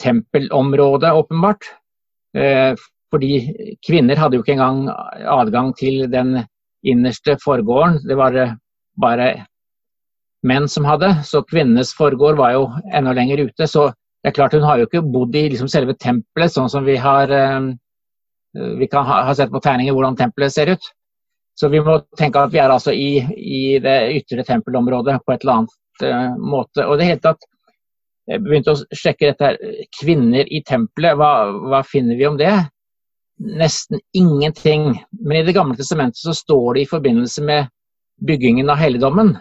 tempelområdet, 0.01 1.13
åpenbart. 1.13 1.69
Eh, 2.37 2.73
fordi 3.13 3.77
kvinner 3.85 4.19
hadde 4.19 4.37
jo 4.37 4.43
ikke 4.43 4.57
engang 4.57 4.87
adgang 5.31 5.71
til 5.77 6.07
den 6.11 6.41
innerste 6.87 7.37
forgården. 7.43 8.01
Det 8.07 8.17
var 8.19 8.35
bare 8.99 9.29
menn 10.47 10.67
som 10.69 10.85
hadde, 10.87 11.13
så 11.23 11.43
kvinnenes 11.45 11.93
forgård 11.97 12.37
var 12.39 12.55
jo 12.57 12.67
enda 12.93 13.13
lenger 13.15 13.45
ute. 13.47 13.69
Så 13.69 13.87
det 14.23 14.33
er 14.33 14.37
klart 14.39 14.53
Hun 14.53 14.65
har 14.65 14.77
jo 14.77 14.87
ikke 14.89 15.05
bodd 15.05 15.35
i 15.35 15.47
liksom 15.53 15.69
selve 15.71 15.93
tempelet, 15.95 16.51
sånn 16.51 16.69
som 16.69 16.83
vi 16.85 16.97
har 16.97 17.31
eh, 17.31 17.73
vi 18.57 18.87
kan 18.89 19.05
ha 19.05 19.33
sett 19.35 19.51
på 19.51 19.61
tegninger 19.61 19.93
hvordan 19.93 20.17
tempelet 20.17 20.53
ser 20.53 20.73
ut. 20.73 20.83
Så 21.57 21.69
vi 21.73 21.81
må 21.81 21.97
tenke 22.17 22.43
at 22.43 22.53
vi 22.53 22.61
er 22.61 22.69
altså 22.69 22.93
i, 22.93 23.17
i 23.37 23.61
det 23.81 23.97
ytre 24.19 24.45
tempelområdet 24.45 25.17
på 25.25 25.33
et 25.33 25.45
eller 25.45 25.63
annet 25.63 26.03
uh, 26.05 26.35
måte. 26.37 26.85
Og 26.85 26.99
det 26.99 27.07
hele 27.09 27.23
tatt, 27.23 27.47
jeg 28.29 28.43
begynte 28.45 28.75
å 28.75 28.97
sjekke 28.99 29.31
dette 29.31 29.49
her. 29.49 29.57
Kvinner 29.97 30.49
i 30.53 30.61
tempelet, 30.67 31.17
hva, 31.17 31.31
hva, 31.71 31.81
finner 31.87 32.19
vi 32.19 32.27
om 32.29 32.37
det? 32.37 32.53
Nesten 33.57 34.01
ingenting. 34.17 34.91
Men 35.17 35.39
i 35.39 35.45
Det 35.47 35.55
gamle 35.57 35.77
testamentet 35.79 36.21
så 36.21 36.35
står 36.37 36.77
det 36.77 36.85
i 36.85 36.91
forbindelse 36.91 37.45
med 37.47 37.73
byggingen 38.27 38.69
av 38.69 38.81
helligdommen 38.81 39.35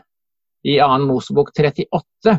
i 0.67 0.79
2. 0.81 0.99
Mosebok 1.05 1.53
38 1.57 2.37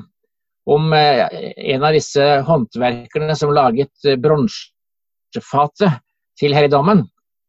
om 0.68 0.94
eh, 0.94 1.26
en 1.74 1.84
av 1.84 1.96
disse 1.96 2.24
håndverkerne 2.48 3.36
som 3.40 3.54
laget 3.56 3.94
eh, 4.06 4.18
bronsefatet 4.20 6.02
til 6.40 6.56
helligdommen. 6.58 7.06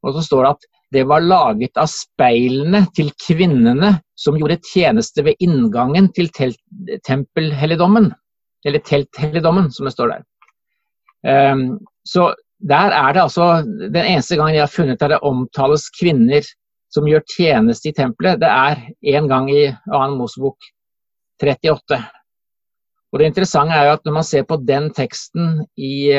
Og 0.07 0.15
så 0.15 0.23
står 0.23 0.45
det 0.45 0.53
at 0.55 0.69
det 0.92 1.04
var 1.04 1.21
laget 1.21 1.76
av 1.76 1.90
speilene 1.92 2.87
til 2.97 3.11
kvinnene 3.26 3.99
som 4.18 4.38
gjorde 4.40 4.61
tjeneste 4.71 5.25
ved 5.26 5.40
inngangen 5.45 6.09
til 6.16 6.30
tempelhelligdommen. 7.07 8.11
Eller 8.66 8.83
telthelligdommen, 8.83 9.71
som 9.73 9.87
det 9.87 9.95
står 9.95 10.14
der. 10.14 10.25
Um, 11.28 11.78
så 12.07 12.33
der 12.62 12.92
er 12.95 13.12
det 13.12 13.23
altså 13.23 13.62
Den 13.66 14.04
eneste 14.04 14.37
gangen 14.37 14.54
jeg 14.54 14.62
har 14.62 14.71
funnet 14.71 15.00
der 15.00 15.09
det 15.14 15.18
omtales 15.26 15.88
kvinner 15.95 16.47
som 16.95 17.07
gjør 17.07 17.25
tjeneste 17.37 17.90
i 17.90 17.92
tempelet, 17.92 18.40
det 18.40 18.49
er 18.49 18.80
én 19.04 19.28
gang 19.28 19.50
i 19.52 19.66
2. 19.92 19.99
Mosebok 20.16 20.57
38. 21.42 21.99
Og 23.12 23.21
det 23.21 23.28
interessante 23.28 23.76
er 23.76 23.88
jo 23.88 23.97
at 23.99 24.07
når 24.07 24.14
man 24.16 24.26
ser 24.26 24.47
på 24.49 24.57
den 24.68 24.88
teksten 24.97 25.66
i, 25.76 26.16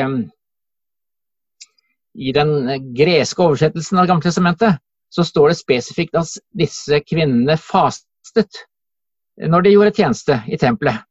i 2.14 2.32
den 2.34 2.92
greske 2.96 3.42
oversettelsen 3.44 4.00
av 4.00 4.08
gamle 4.10 4.26
testamentet, 4.26 4.80
så 5.10 5.24
står 5.26 5.50
det 5.50 5.60
spesifikt 5.60 6.18
at 6.18 6.32
disse 6.56 7.00
kvinnene 7.06 7.56
fastet 7.58 8.64
når 9.50 9.64
de 9.64 9.72
gjorde 9.74 9.94
tjeneste 9.96 10.36
i 10.50 10.58
tempelet. 10.60 11.02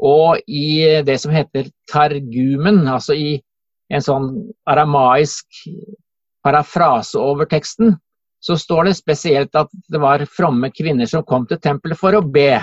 Og 0.00 0.40
i 0.48 1.02
det 1.04 1.18
som 1.20 1.32
heter 1.32 1.68
targumen, 1.90 2.86
altså 2.88 3.14
i 3.16 3.34
en 3.92 4.04
sånn 4.04 4.30
aramaisk 4.70 5.64
parafrase 6.44 7.20
over 7.20 7.48
teksten, 7.50 7.98
så 8.40 8.56
står 8.56 8.88
det 8.88 8.96
spesielt 8.96 9.56
at 9.58 9.68
det 9.92 10.00
var 10.00 10.24
fromme 10.32 10.70
kvinner 10.72 11.08
som 11.08 11.26
kom 11.28 11.44
til 11.48 11.60
tempelet 11.60 12.00
for 12.00 12.16
å 12.16 12.24
be. 12.24 12.54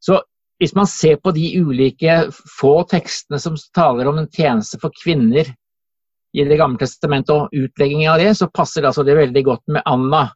Så 0.00 0.22
hvis 0.60 0.72
man 0.76 0.88
ser 0.88 1.18
på 1.20 1.34
de 1.36 1.50
ulike 1.60 2.22
få 2.32 2.78
tekstene 2.88 3.40
som 3.42 3.58
taler 3.76 4.08
om 4.08 4.22
en 4.22 4.30
tjeneste 4.32 4.80
for 4.80 4.94
kvinner 5.02 5.50
i 6.36 6.44
Det 6.44 6.56
gamle 6.60 6.76
testamentet 6.78 7.32
og 7.32 7.52
utleggingen 7.56 8.12
av 8.12 8.18
det, 8.20 8.34
så 8.36 8.50
passer 8.52 8.82
det, 8.82 8.90
altså 8.90 9.04
det 9.06 9.16
veldig 9.16 9.42
godt 9.46 9.62
med 9.72 9.86
Anna, 9.88 10.26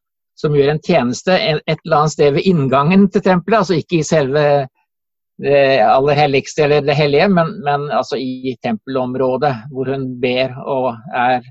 som 0.40 0.54
gjør 0.56 0.72
en 0.72 0.80
tjeneste 0.80 1.34
et 1.36 1.80
eller 1.84 1.96
annet 1.98 2.14
sted 2.14 2.36
ved 2.38 2.46
inngangen 2.48 3.08
til 3.12 3.24
tempelet. 3.26 3.58
Altså 3.58 3.76
ikke 3.76 3.98
i 3.98 4.06
selve 4.06 4.44
det 5.40 5.80
aller 5.84 6.16
helligste 6.16 6.64
eller 6.64 6.84
det 6.84 6.96
hellige, 6.96 7.28
men, 7.32 7.52
men 7.64 7.86
altså 7.92 8.16
i 8.20 8.56
tempelområdet, 8.64 9.54
hvor 9.72 9.88
hun 9.92 10.06
ber 10.20 10.56
og 10.64 10.96
er 11.16 11.44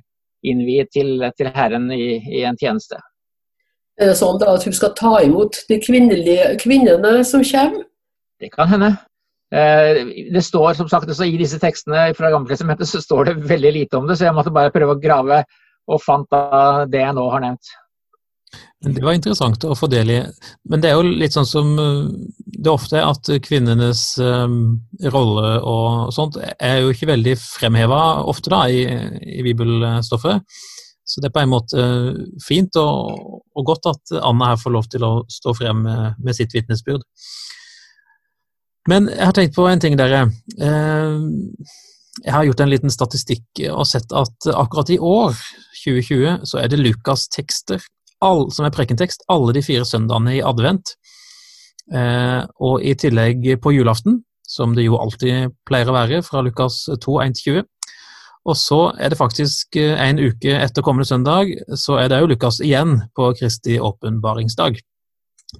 innviet 0.45 0.91
til, 0.93 1.23
til 1.37 1.49
Herren 1.55 1.89
i, 1.91 2.17
i, 2.17 2.43
en 2.45 2.57
tjeneste. 2.57 2.99
Er 3.99 4.11
det 4.11 4.17
sånn 4.19 4.39
at 4.45 4.65
hun 4.65 4.75
skal 4.77 4.93
ta 4.97 5.17
imot 5.25 5.63
de 5.69 5.79
kvinnene 5.83 7.13
som 7.27 7.43
kommer? 7.43 7.85
Det 8.39 8.53
kan 8.53 8.69
hende. 8.71 8.93
Eh, 9.49 10.05
det 10.33 10.43
står 10.45 10.75
som 10.77 10.89
sagt 10.89 11.09
også 11.09 11.25
I 11.25 11.37
disse 11.39 11.57
tekstene 11.57 12.11
fra 12.17 12.29
Gammeltestamentet 12.29 12.85
så 12.89 13.01
står 13.01 13.31
det 13.31 13.39
veldig 13.49 13.71
lite 13.79 13.97
om 13.97 14.05
det, 14.05 14.19
så 14.19 14.27
jeg 14.27 14.37
måtte 14.37 14.53
bare 14.53 14.73
prøve 14.73 14.93
å 14.93 15.01
grave 15.01 15.43
og 15.89 16.01
fant 16.03 16.27
da 16.29 16.85
det 16.85 17.01
jeg 17.01 17.15
nå 17.17 17.23
har 17.33 17.41
nevnt. 17.41 17.71
Det 18.79 19.03
var 19.03 19.17
interessant 19.17 19.65
å 19.67 19.75
få 19.75 19.89
del 19.91 20.11
i. 20.13 20.19
Men 20.69 20.81
det 20.81 20.91
er 20.91 20.99
jo 20.99 21.17
litt 21.21 21.35
sånn 21.35 21.49
som 21.49 21.73
eh, 21.81 22.11
det 22.45 22.71
ofte 22.71 22.99
er, 22.99 23.09
at 23.09 23.29
kvinnenes 23.45 24.03
um, 24.21 24.79
rolle 25.13 25.57
og 25.67 26.13
sånt 26.15 26.37
er 26.39 26.81
jo 26.83 26.93
ikke 26.93 27.09
veldig 27.09 27.35
fremheva 27.39 27.99
ofte 28.29 28.53
da 28.53 28.63
i, 28.69 28.85
i, 29.23 29.41
bibelstoffet. 29.45 30.45
Så 31.09 31.23
det 31.23 31.29
er 31.29 31.35
på 31.35 31.41
en 31.41 31.51
måte 31.51 31.85
fint 32.45 32.75
og, 32.77 33.41
og, 33.55 33.63
godt 33.65 33.89
at 33.89 34.17
Anna 34.21 34.51
her 34.51 34.59
får 34.61 34.75
lov 34.75 34.89
til 34.93 35.05
å 35.07 35.13
stå 35.31 35.55
frem 35.57 35.81
med, 35.87 36.19
med 36.21 36.37
sitt 36.37 36.53
vitnesbyrd. 36.53 37.01
Men 38.89 39.09
jeg 39.11 39.21
har 39.21 39.35
tenkt 39.37 39.55
på 39.57 39.67
en 39.69 39.81
ting, 39.81 39.95
dere. 39.99 40.25
Eh, 40.57 41.19
jeg 42.25 42.33
har 42.33 42.47
gjort 42.47 42.63
en 42.63 42.71
liten 42.71 42.93
statistikk 42.93 43.61
og 43.69 43.85
sett 43.87 44.11
at 44.17 44.49
akkurat 44.49 44.89
i 44.91 44.99
år, 44.99 45.37
2020, 45.83 46.43
så 46.49 46.59
er 46.59 46.71
det 46.71 46.81
Lukas-tekster 46.81 47.79
som 48.19 48.65
er 48.67 48.73
prekentekst 48.75 49.23
alle 49.31 49.53
de 49.55 49.63
fire 49.63 49.85
søndagene 49.87 50.39
i 50.39 50.43
advent. 50.43 50.95
Eh, 51.93 52.41
og 52.59 52.83
i 52.83 52.93
tillegg 52.99 53.45
på 53.63 53.73
julaften, 53.73 54.19
som 54.43 54.75
det 54.75 54.85
jo 54.85 54.99
alltid 54.99 55.53
pleier 55.65 55.89
å 55.89 55.95
være, 55.95 56.21
fra 56.25 56.43
Lukas 56.45 56.83
2, 56.89 57.19
1-20. 57.29 57.63
Og 58.49 58.57
så 58.57 58.79
er 58.99 59.11
det 59.11 59.19
faktisk 59.19 59.77
en 59.79 60.19
uke 60.19 60.55
etter 60.57 60.83
kommende 60.83 61.07
søndag, 61.07 61.51
så 61.77 61.99
er 62.01 62.09
det 62.09 62.21
jo 62.21 62.29
Lukas 62.31 62.59
igjen 62.63 62.97
på 63.15 63.31
Kristi 63.39 63.79
åpenbaringsdag. 63.79 64.79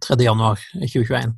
3. 0.06 0.20
januar 0.22 0.62
2021. 0.80 1.36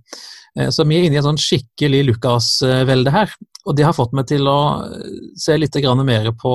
Eh, 0.59 0.69
så 0.69 0.83
vi 0.87 0.97
er 0.97 1.07
inne 1.07 1.17
i 1.17 1.21
en 1.21 1.29
sånn 1.29 1.41
skikkelig 1.41 2.03
Lukas-velde 2.09 3.13
her. 3.13 3.33
Og 3.65 3.77
det 3.77 3.85
har 3.85 3.95
fått 3.95 4.13
meg 4.17 4.27
til 4.31 4.47
å 4.49 4.59
eh, 4.83 5.17
se 5.39 5.57
litt 5.57 5.77
mer 6.03 6.31
på, 6.41 6.53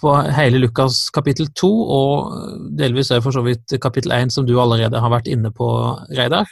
på 0.00 0.14
hele 0.36 0.60
Lukas 0.60 1.08
kapittel 1.14 1.48
2, 1.48 1.72
og 1.98 2.70
delvis 2.78 3.12
òg 3.14 3.22
for 3.24 3.32
så 3.32 3.44
vidt 3.46 3.78
kapittel 3.80 4.12
1, 4.12 4.32
som 4.32 4.46
du 4.46 4.58
allerede 4.60 5.00
har 5.00 5.10
vært 5.10 5.28
inne 5.28 5.50
på, 5.50 5.68
Reidar. 6.16 6.48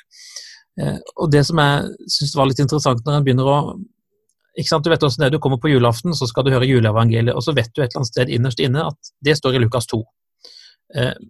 Eh, 0.81 0.99
og 1.16 1.31
det 1.31 1.44
som 1.46 1.59
jeg 1.59 2.11
syns 2.18 2.37
var 2.37 2.49
litt 2.49 2.62
interessant 2.62 3.05
når 3.05 3.18
en 3.18 3.25
begynner 3.25 3.49
å 3.49 3.62
ikke 4.59 4.66
sant, 4.66 4.83
Du 4.83 4.90
vet 4.90 4.99
hvordan 4.99 5.23
det 5.23 5.27
er, 5.29 5.31
du 5.31 5.38
kommer 5.38 5.61
på 5.62 5.70
julaften, 5.70 6.11
så 6.12 6.27
skal 6.27 6.42
du 6.44 6.51
høre 6.51 6.66
juleevangeliet, 6.66 7.37
og 7.38 7.40
så 7.40 7.53
vet 7.55 7.70
du 7.70 7.81
et 7.81 7.87
eller 7.87 8.01
annet 8.01 8.09
sted 8.11 8.33
innerst 8.35 8.59
inne 8.61 8.83
at 8.83 9.11
det 9.23 9.37
står 9.38 9.55
i 9.57 9.61
Lukas 9.62 9.87
2. 9.88 10.01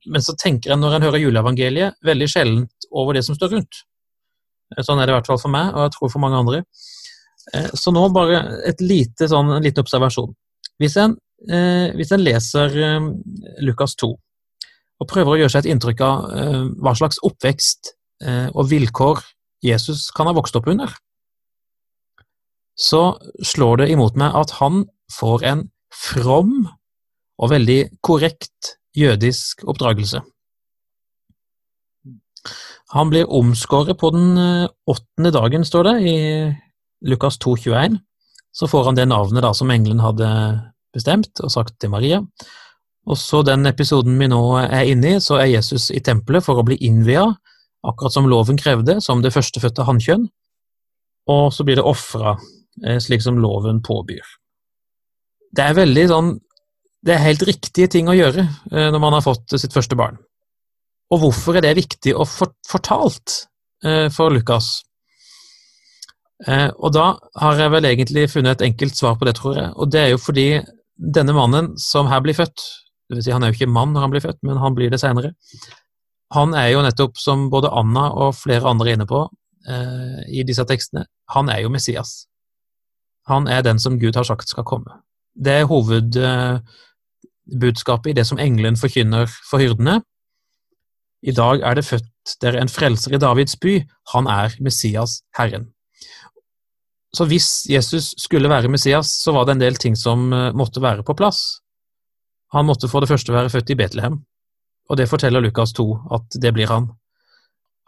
Men 0.09 0.25
så 0.25 0.35
tenker 0.41 0.73
en 0.73 0.81
når 0.81 0.97
en 0.97 1.05
hører 1.05 1.21
juleevangeliet, 1.21 2.01
veldig 2.01 2.29
sjeldent 2.33 2.89
over 2.97 3.15
det 3.15 3.23
som 3.29 3.37
står 3.37 3.53
rundt. 3.53 3.83
Sånn 4.79 5.01
er 5.01 5.09
det 5.09 5.15
i 5.15 5.19
hvert 5.19 5.29
fall 5.31 5.41
for 5.43 5.53
meg, 5.53 5.73
og 5.75 5.87
jeg 5.87 5.95
tror 5.97 6.13
for 6.13 6.23
mange 6.23 6.39
andre. 6.39 6.63
Eh, 7.55 7.71
så 7.75 7.93
nå 7.95 8.07
bare 8.15 8.41
et 8.69 8.81
lite, 8.85 9.29
sånn, 9.31 9.51
en 9.57 9.65
liten 9.65 9.83
observasjon. 9.83 10.33
Hvis 10.81 10.97
en, 11.01 11.17
eh, 11.49 11.91
hvis 11.97 12.13
en 12.15 12.23
leser 12.25 12.77
eh, 12.79 13.09
Lukas 13.65 13.97
2 14.01 14.11
og 15.01 15.09
prøver 15.09 15.33
å 15.33 15.39
gjøre 15.41 15.53
seg 15.55 15.65
et 15.65 15.73
inntrykk 15.73 16.01
av 16.05 16.25
hva 16.85 16.93
slags 16.93 17.17
oppvekst 17.25 17.95
og 18.53 18.67
vilkår 18.69 19.23
Jesus 19.65 20.11
kan 20.13 20.29
ha 20.29 20.35
vokst 20.37 20.59
opp 20.59 20.67
under, 20.69 20.93
så 22.77 23.17
slår 23.41 23.81
det 23.81 23.87
imot 23.95 24.19
meg 24.21 24.37
at 24.37 24.53
han 24.59 24.83
får 25.17 25.47
en 25.49 25.63
from 25.89 26.53
og 27.41 27.49
veldig 27.55 27.79
korrekt 28.05 28.75
jødisk 28.93 29.65
oppdragelse. 29.73 30.21
Han 32.95 33.11
blir 33.13 33.31
omskåret 33.31 33.99
på 33.99 34.11
den 34.15 34.39
eh, 34.39 34.71
åttende 34.91 35.31
dagen, 35.35 35.65
står 35.65 35.87
det, 35.87 35.97
i 36.11 36.17
Lukas 37.07 37.39
2, 37.39 37.57
21. 37.57 38.01
Så 38.53 38.67
får 38.67 38.89
han 38.89 38.99
det 38.99 39.07
navnet 39.11 39.45
da 39.47 39.53
som 39.55 39.71
engelen 39.71 40.03
hadde 40.03 40.27
bestemt 40.95 41.39
og 41.45 41.53
sagt 41.55 41.77
til 41.79 41.93
Maria. 41.93 42.19
Og 43.07 43.19
så 43.19 43.45
den 43.47 43.67
episoden 43.71 44.19
vi 44.21 44.29
nå 44.31 44.43
er 44.61 44.91
inne 44.91 45.15
i, 45.15 45.23
så 45.23 45.39
er 45.41 45.53
Jesus 45.53 45.89
i 45.95 46.03
tempelet 46.05 46.45
for 46.45 46.61
å 46.61 46.67
bli 46.67 46.81
innvia, 46.87 47.29
akkurat 47.87 48.13
som 48.13 48.29
loven 48.29 48.59
krevde, 48.61 48.99
som 49.01 49.23
det 49.23 49.33
førstefødte 49.35 49.87
hannkjønn. 49.87 50.27
Og 51.31 51.45
så 51.55 51.65
blir 51.65 51.79
det 51.79 51.87
ofra, 51.87 52.37
eh, 52.85 52.99
slik 52.99 53.23
som 53.23 53.39
loven 53.39 53.81
påbyr. 53.87 54.27
Det 55.51 55.65
er 55.65 55.75
veldig 55.75 56.09
sånn 56.09 56.39
Det 57.03 57.15
er 57.15 57.23
helt 57.25 57.43
riktige 57.49 57.89
ting 57.89 58.11
å 58.13 58.15
gjøre 58.15 58.43
eh, 58.45 58.91
når 58.93 59.01
man 59.01 59.15
har 59.15 59.23
fått 59.25 59.55
sitt 59.57 59.73
første 59.73 59.97
barn. 59.97 60.19
Og 61.11 61.25
hvorfor 61.25 61.59
er 61.59 61.67
det 61.67 61.79
viktig 61.79 62.15
og 62.15 62.29
fortalt 62.29 63.43
eh, 63.85 64.07
for 64.15 64.35
Lukas? 64.35 64.79
Og 66.49 66.89
da 66.97 67.19
har 67.37 67.59
jeg 67.61 67.71
vel 67.75 67.85
egentlig 67.85 68.23
funnet 68.33 68.57
et 68.57 68.71
enkelt 68.71 68.97
svar 68.97 69.19
på 69.21 69.27
det, 69.29 69.35
tror 69.37 69.59
jeg. 69.59 69.73
Og 69.77 69.91
det 69.93 69.99
er 70.01 70.07
jo 70.15 70.21
fordi 70.23 70.47
denne 70.97 71.35
mannen 71.37 71.75
som 71.77 72.09
her 72.09 72.23
blir 72.25 72.39
født, 72.39 72.63
vil 73.11 73.21
si 73.21 73.35
han 73.35 73.45
er 73.45 73.51
jo 73.51 73.59
ikke 73.59 73.69
mann 73.69 73.93
når 73.93 74.07
han 74.07 74.15
blir 74.15 74.25
født, 74.25 74.39
men 74.49 74.63
han 74.63 74.77
blir 74.77 74.89
det 74.89 75.03
senere, 75.03 75.35
han 76.35 76.55
er 76.55 76.69
jo 76.71 76.83
nettopp, 76.85 77.17
som 77.19 77.51
både 77.51 77.71
Anna 77.75 78.11
og 78.15 78.35
flere 78.39 78.69
andre 78.71 78.89
er 78.89 78.95
inne 78.99 79.07
på 79.11 79.25
eh, 79.67 80.21
i 80.31 80.45
disse 80.47 80.65
tekstene, 80.69 81.05
han 81.35 81.49
er 81.51 81.59
jo 81.65 81.73
Messias. 81.75 82.27
Han 83.31 83.49
er 83.51 83.63
den 83.67 83.79
som 83.83 83.99
Gud 84.01 84.17
har 84.17 84.25
sagt 84.27 84.49
skal 84.51 84.65
komme. 84.67 84.93
Det 85.35 85.53
er 85.61 85.71
hovedbudskapet 85.71 88.07
eh, 88.07 88.13
i 88.13 88.19
det 88.21 88.27
som 88.29 88.43
engelen 88.43 88.77
forkynner 88.79 89.27
for 89.27 89.59
hyrdene. 89.63 89.95
I 91.21 91.35
dag 91.37 91.61
er 91.67 91.77
det 91.77 91.85
født 91.85 92.37
dere 92.41 92.63
en 92.63 92.71
frelser 92.71 93.15
i 93.15 93.21
Davids 93.21 93.59
by, 93.61 93.81
han 94.15 94.29
er 94.31 94.55
Messias, 94.65 95.21
Herren. 95.37 95.69
Så 97.17 97.27
hvis 97.27 97.67
Jesus 97.69 98.15
skulle 98.23 98.49
være 98.49 98.71
Messias, 98.71 99.11
så 99.23 99.35
var 99.35 99.45
det 99.45 99.57
en 99.57 99.65
del 99.65 99.77
ting 99.77 99.97
som 99.99 100.31
eh, 100.33 100.53
måtte 100.57 100.83
være 100.83 101.05
på 101.05 101.17
plass. 101.19 101.61
Han 102.55 102.69
måtte 102.69 102.89
for 102.91 103.03
det 103.03 103.11
første 103.11 103.35
være 103.35 103.51
født 103.51 103.73
i 103.75 103.79
Betlehem, 103.79 104.21
og 104.89 104.99
det 104.99 105.09
forteller 105.11 105.43
Lukas 105.43 105.75
2 105.77 105.87
at 106.17 106.41
det 106.43 106.55
blir 106.55 106.71
han. 106.71 106.89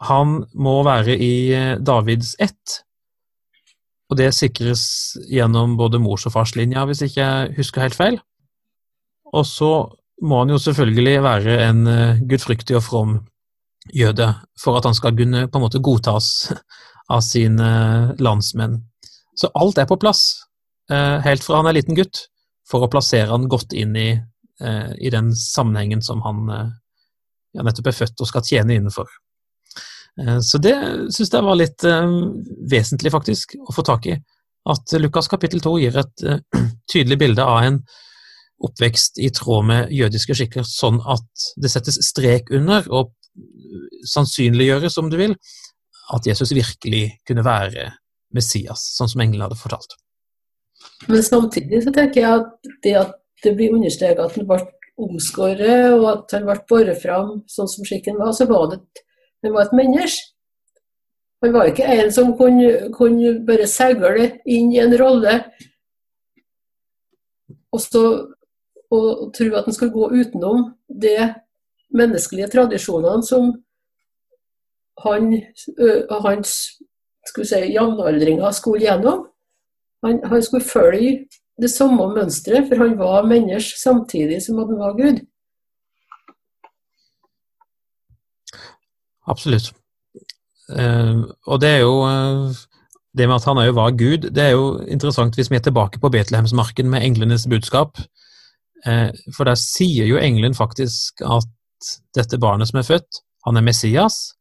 Han 0.03 0.43
må 0.53 0.81
være 0.85 1.15
i 1.15 1.35
eh, 1.55 1.77
Davids 1.79 2.35
ett, 2.39 2.83
og 4.11 4.19
det 4.19 4.33
sikres 4.35 4.83
gjennom 5.31 5.77
både 5.79 6.01
mors- 6.03 6.27
og 6.27 6.35
farslinja, 6.35 6.83
hvis 6.85 7.01
ikke 7.07 7.21
jeg 7.23 7.53
husker 7.57 7.87
helt 7.87 7.97
feil. 7.97 8.19
Og 9.33 9.47
så 9.49 9.71
må 10.21 10.43
han 10.43 10.53
jo 10.53 10.59
selvfølgelig 10.61 11.15
være 11.25 11.55
en 11.67 11.87
eh, 11.89 12.21
gudfryktig 12.29 12.77
og 12.77 12.85
from 12.85 13.15
jøde 13.93 14.29
for 14.59 14.77
at 14.77 14.85
han 14.87 14.95
skal 14.95 15.15
kunne 15.17 15.47
på 15.51 15.59
en 15.59 15.65
måte 15.65 15.81
godtas 15.83 16.27
av 17.11 17.23
sine 17.25 17.69
landsmenn. 18.23 18.77
Så 19.35 19.49
alt 19.59 19.81
er 19.81 19.89
på 19.89 19.99
plass, 19.99 20.45
eh, 20.91 21.17
helt 21.25 21.43
fra 21.43 21.59
han 21.59 21.71
er 21.71 21.79
liten 21.79 21.97
gutt, 21.97 22.27
for 22.69 22.85
å 22.85 22.91
plassere 22.91 23.31
han 23.31 23.49
godt 23.51 23.73
inn 23.75 23.97
i, 23.99 24.13
i 24.63 25.09
den 25.11 25.33
sammenhengen 25.35 25.99
som 26.01 26.21
han 26.23 26.45
ja, 26.47 27.63
nettopp 27.65 27.89
er 27.91 27.97
født 27.97 28.21
og 28.23 28.29
skal 28.29 28.45
tjene 28.47 28.77
innenfor. 28.77 29.09
Eh, 30.21 30.39
så 30.45 30.61
det 30.61 30.75
syns 31.13 31.33
jeg 31.33 31.45
var 31.45 31.59
litt 31.59 31.85
vesentlig, 32.71 33.11
faktisk, 33.13 33.57
å 33.59 33.75
få 33.75 33.85
tak 33.85 34.07
i. 34.09 34.17
At 34.69 34.95
Lukas 34.95 35.27
kapittel 35.27 35.61
2 35.63 35.75
gir 35.81 35.99
et 35.99 36.25
tydelig 36.91 37.19
bilde 37.25 37.45
av 37.45 37.67
en 37.67 37.81
oppvekst 38.63 39.19
i 39.19 39.29
tråd 39.33 39.67
med 39.67 39.91
jødiske 39.93 40.35
skikker, 40.37 40.67
sånn 40.67 41.01
at 41.09 41.47
det 41.59 41.71
settes 41.71 41.99
strek 42.07 42.51
under 42.53 42.87
og 42.93 43.11
sannsynliggjøres, 44.07 44.97
om 45.01 45.09
du 45.11 45.17
vil, 45.19 45.35
at 46.13 46.27
Jesus 46.27 46.53
virkelig 46.55 47.05
kunne 47.27 47.45
være 47.45 47.89
Messias, 48.33 48.85
sånn 48.97 49.11
som 49.11 49.23
englene 49.23 49.47
hadde 49.47 49.59
fortalt. 49.59 49.97
Men 51.07 51.23
samtidig 51.25 51.83
så 51.85 51.93
tenker 51.95 52.21
jeg 52.21 52.43
at 52.43 52.71
det 52.85 52.95
at 52.99 53.19
det 53.43 53.55
blir 53.57 53.75
understreket 53.75 54.23
at 54.23 54.37
han 54.37 54.47
ble 54.47 54.59
omskåret, 55.03 55.95
og 55.97 56.05
at 56.11 56.35
han 56.37 56.45
ble 56.47 56.59
båret 56.69 57.01
fram 57.01 57.41
sånn 57.51 57.71
som 57.71 57.87
skikken 57.87 58.19
var, 58.19 58.31
så 58.35 58.47
var 58.49 58.69
det 58.71 58.83
det 59.43 59.51
var 59.51 59.65
et 59.65 59.75
menneske. 59.75 60.29
Han 61.43 61.51
var 61.51 61.67
ikke 61.67 61.87
en 61.91 62.11
som 62.15 62.29
kunne, 62.39 62.87
kunne 62.95 63.33
bare 63.43 63.67
seile 63.67 64.29
inn 64.47 64.69
i 64.71 64.79
en 64.79 64.93
rolle 64.95 65.33
og, 67.73 67.81
så, 67.81 68.03
og, 68.93 69.33
tro 69.35 69.49
at 69.57 69.67
han 69.67 69.75
skal 69.75 69.91
gå 69.93 70.09
utenom 70.13 70.71
de 70.87 71.17
menneskelige 71.93 72.49
tradisjonene 72.53 73.25
som 73.25 73.51
han, 75.03 75.29
ø, 75.79 75.89
hans 76.25 76.55
skulle 77.27 77.47
si, 77.47 77.61
jevnaldringer 77.73 78.51
skulle 78.51 78.83
gjennom. 78.85 79.27
Han, 80.05 80.19
han 80.27 80.43
skulle 80.43 80.65
følge 80.65 81.27
det 81.61 81.69
samme 81.71 82.07
mønsteret, 82.15 82.67
for 82.67 82.81
han 82.81 82.97
var 82.99 83.27
menneske 83.29 83.79
samtidig 83.79 84.41
som 84.45 84.59
han 84.61 84.79
var 84.79 84.97
Gud. 84.97 85.21
Absolutt. 89.27 89.71
Uh, 90.69 91.29
og 91.45 91.61
det 91.61 91.69
er 91.69 91.81
jo 91.83 91.95
uh, 92.07 92.55
Det 93.17 93.27
med 93.27 93.35
at 93.35 93.45
han 93.45 93.59
òg 93.61 93.73
var 93.75 93.91
Gud, 93.91 94.29
det 94.33 94.43
er 94.43 94.53
jo 94.55 94.79
interessant 94.89 95.35
hvis 95.35 95.51
vi 95.51 95.55
er 95.59 95.61
tilbake 95.61 95.99
på 95.99 96.09
Betlehemsmarken 96.09 96.89
med 96.89 97.03
englenes 97.05 97.45
budskap. 97.47 97.99
Uh, 98.83 99.09
for 99.35 99.47
der 99.47 99.59
sier 99.59 100.09
jo 100.09 100.19
engelen 100.19 100.55
faktisk 100.57 101.23
at 101.23 101.47
dette 102.15 102.39
barnet 102.39 102.69
som 102.69 102.81
er 102.81 102.87
født, 102.87 103.23
han 103.47 103.59
er 103.59 103.65
Messias, 103.65 104.33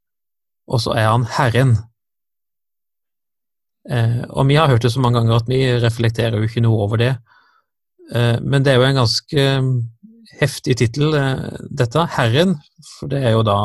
og 0.70 0.82
så 0.82 0.94
er 0.98 1.08
han 1.10 1.26
Herren. 1.26 1.76
Eh, 3.90 4.22
og 4.30 4.46
vi 4.46 4.58
har 4.58 4.70
hørt 4.70 4.84
det 4.84 4.92
så 4.94 5.00
mange 5.02 5.18
ganger 5.18 5.40
at 5.40 5.48
vi 5.50 5.64
reflekterer 5.82 6.38
jo 6.38 6.46
ikke 6.46 6.62
noe 6.62 6.84
over 6.84 7.00
det. 7.02 7.16
Eh, 8.14 8.38
men 8.40 8.62
det 8.62 8.72
er 8.72 8.78
jo 8.78 8.86
en 8.86 9.00
ganske 9.00 9.46
eh, 9.56 9.70
heftig 10.38 10.78
tittel, 10.78 11.16
eh, 11.18 11.48
dette. 11.70 12.06
Herren, 12.16 12.56
for 12.94 13.10
det 13.10 13.24
er 13.24 13.34
jo 13.36 13.42
da 13.46 13.58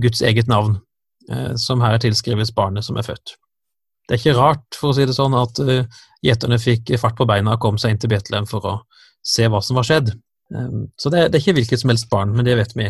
Guds 0.00 0.22
eget 0.22 0.50
navn, 0.50 0.78
eh, 1.30 1.56
som 1.58 1.82
her 1.82 1.98
tilskrives 1.98 2.54
barnet 2.54 2.86
som 2.86 3.00
er 3.00 3.08
født. 3.08 3.34
Det 4.06 4.16
er 4.16 4.22
ikke 4.22 4.38
rart, 4.38 4.78
for 4.78 4.90
å 4.90 4.96
si 4.96 5.06
det 5.06 5.18
sånn, 5.18 5.34
at 5.38 5.58
eh, 5.66 6.00
gjeterne 6.26 6.60
fikk 6.62 6.94
fart 7.02 7.18
på 7.18 7.26
beina 7.26 7.56
og 7.56 7.64
kom 7.66 7.82
seg 7.82 7.94
inn 7.94 8.02
til 8.02 8.14
Betlehem 8.14 8.46
for 8.50 8.66
å 8.66 8.78
se 9.26 9.48
hva 9.48 9.60
som 9.64 9.78
var 9.78 9.86
skjedd. 9.88 10.12
Så 10.98 11.10
det, 11.12 11.28
det, 11.30 11.38
er 11.38 11.42
ikke 11.44 11.60
hvilket 11.60 11.78
som 11.82 11.92
helst 11.92 12.08
barn, 12.10 12.32
men 12.34 12.46
det 12.46 12.56
vet 12.58 12.72
vi. 12.74 12.88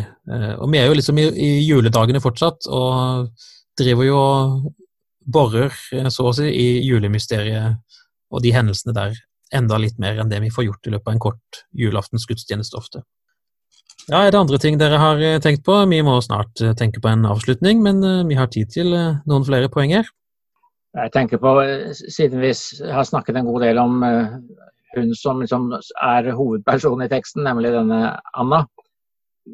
Og 0.57 0.71
vi 0.73 0.79
er 0.81 0.87
jo 0.89 0.95
liksom 0.97 1.19
i, 1.21 1.27
i 1.29 1.49
juledagene 1.61 2.21
fortsatt, 2.23 2.65
og 2.73 3.29
driver 3.77 4.07
jo 4.07 4.17
og 4.17 4.71
borer 5.21 5.71
eh, 5.93 6.09
så 6.09 6.27
å 6.29 6.35
si 6.35 6.49
i 6.49 6.67
julemysteriet 6.85 7.79
og 8.31 8.43
de 8.43 8.53
hendelsene 8.55 8.95
der 8.95 9.17
enda 9.55 9.77
litt 9.81 9.97
mer 9.99 10.21
enn 10.21 10.31
det 10.31 10.39
vi 10.43 10.51
får 10.53 10.69
gjort 10.69 10.87
i 10.87 10.93
løpet 10.93 11.09
av 11.09 11.15
en 11.15 11.25
kort 11.25 11.63
julaftens 11.75 12.25
gudstjeneste 12.29 12.77
ofte. 12.79 13.03
Ja, 14.07 14.23
Er 14.23 14.31
det 14.31 14.39
andre 14.39 14.57
ting 14.57 14.79
dere 14.81 14.97
har 14.97 15.19
eh, 15.21 15.39
tenkt 15.43 15.65
på? 15.67 15.75
Vi 15.91 16.01
må 16.05 16.17
snart 16.23 16.63
eh, 16.63 16.73
tenke 16.77 17.03
på 17.03 17.11
en 17.11 17.27
avslutning, 17.29 17.83
men 17.83 18.01
vi 18.27 18.39
har 18.39 18.49
tid 18.51 18.71
til 18.73 18.95
noen 18.95 19.45
flere 19.45 19.69
poenger. 19.69 20.07
Jeg 20.91 21.11
tenker 21.13 21.39
på, 21.39 21.51
Siden 22.11 22.41
vi 22.41 22.51
har 22.91 23.05
snakket 23.07 23.37
en 23.39 23.47
god 23.47 23.61
del 23.63 23.77
om 23.79 24.01
hun 24.95 25.13
som 25.15 25.41
liksom 25.41 25.69
er 25.73 26.31
hovedpersonen 26.35 27.05
i 27.05 27.11
teksten, 27.11 27.45
nemlig 27.47 27.73
denne 27.73 28.15
Anna, 28.37 28.65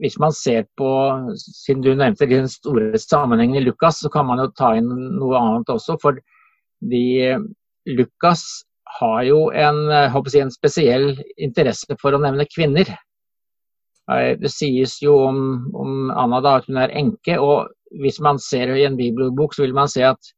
hvis 0.01 0.17
man 0.19 0.33
ser 0.35 0.65
på, 0.77 0.89
siden 1.37 1.83
du 1.85 1.93
nevnte 1.95 2.27
den 2.29 2.49
store 2.51 2.97
sammenhengen 2.99 3.61
i 3.61 3.65
Lukas, 3.65 4.01
så 4.03 4.11
kan 4.11 4.27
man 4.27 4.41
jo 4.41 4.49
ta 4.57 4.73
inn 4.77 4.89
noe 4.89 5.39
annet 5.39 5.71
også. 5.71 5.95
For 6.01 6.19
de, 6.91 7.37
Lukas 7.87 8.43
har 8.99 9.21
jo 9.27 9.47
en, 9.55 9.85
jeg, 9.91 10.41
en, 10.41 10.53
spesiell 10.53 11.11
interesse 11.37 11.97
for 12.01 12.15
å 12.15 12.21
nevne 12.21 12.47
kvinner. 12.51 12.91
Det 14.07 14.51
sies 14.51 14.97
jo 15.03 15.17
om, 15.27 15.39
om 15.75 16.11
Anna 16.15 16.41
da, 16.43 16.57
at 16.59 16.67
hun 16.69 16.79
er 16.83 16.95
enke. 16.95 17.39
og 17.39 17.71
Hvis 18.01 18.21
man 18.23 18.39
ser 18.43 18.75
i 18.75 18.85
en 18.87 18.99
bibelbok, 18.99 19.55
så 19.55 19.65
vil 19.65 19.75
man 19.75 19.91
se 19.91 20.05
at 20.07 20.31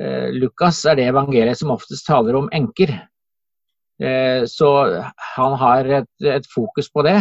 eh, 0.00 0.32
Lukas 0.34 0.82
er 0.86 0.98
det 0.98 1.10
evangeliet 1.12 1.58
som 1.58 1.74
oftest 1.74 2.06
taler 2.06 2.38
om 2.38 2.50
enker. 2.54 2.94
Eh, 4.02 4.44
så 4.46 4.70
han 5.36 5.52
har 5.60 5.84
et, 6.02 6.12
et 6.24 6.48
fokus 6.54 6.90
på 6.92 7.04
det. 7.06 7.18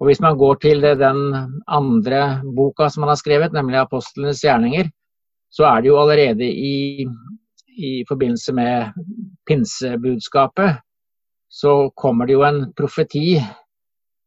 Og 0.00 0.08
Hvis 0.08 0.20
man 0.20 0.38
går 0.38 0.54
til 0.60 0.80
den 0.80 1.20
andre 1.68 2.40
boka 2.56 2.88
som 2.88 3.04
han 3.04 3.12
har 3.12 3.20
skrevet, 3.20 3.52
nemlig 3.52 3.80
'Apostlenes 3.80 4.44
gjerninger', 4.44 4.90
så 5.50 5.64
er 5.64 5.80
det 5.80 5.88
jo 5.88 6.00
allerede 6.00 6.44
i, 6.44 7.06
i 7.76 8.04
forbindelse 8.08 8.52
med 8.52 8.92
pinsebudskapet, 9.46 10.78
så 11.50 11.90
kommer 11.96 12.26
det 12.26 12.32
jo 12.32 12.42
en 12.42 12.72
profeti 12.72 13.40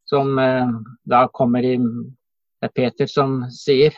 som 0.06 0.38
eh, 0.40 0.68
da 1.10 1.28
kommer 1.28 1.64
i 1.64 1.78
Det 2.64 2.70
er 2.70 2.76
Peter 2.76 3.08
som 3.08 3.44
sier, 3.52 3.92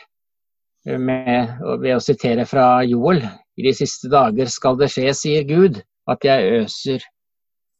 eh, 0.86 0.98
med, 0.98 1.58
ved 1.82 1.96
å 1.96 2.00
sitere 2.02 2.46
fra 2.46 2.82
Joel, 2.82 3.22
i 3.56 3.62
de 3.62 3.74
siste 3.74 4.08
dager 4.08 4.46
skal 4.50 4.78
det 4.80 4.88
skje, 4.90 5.12
sier 5.14 5.44
Gud, 5.46 5.82
at 6.08 6.24
jeg 6.24 6.62
øser 6.62 7.04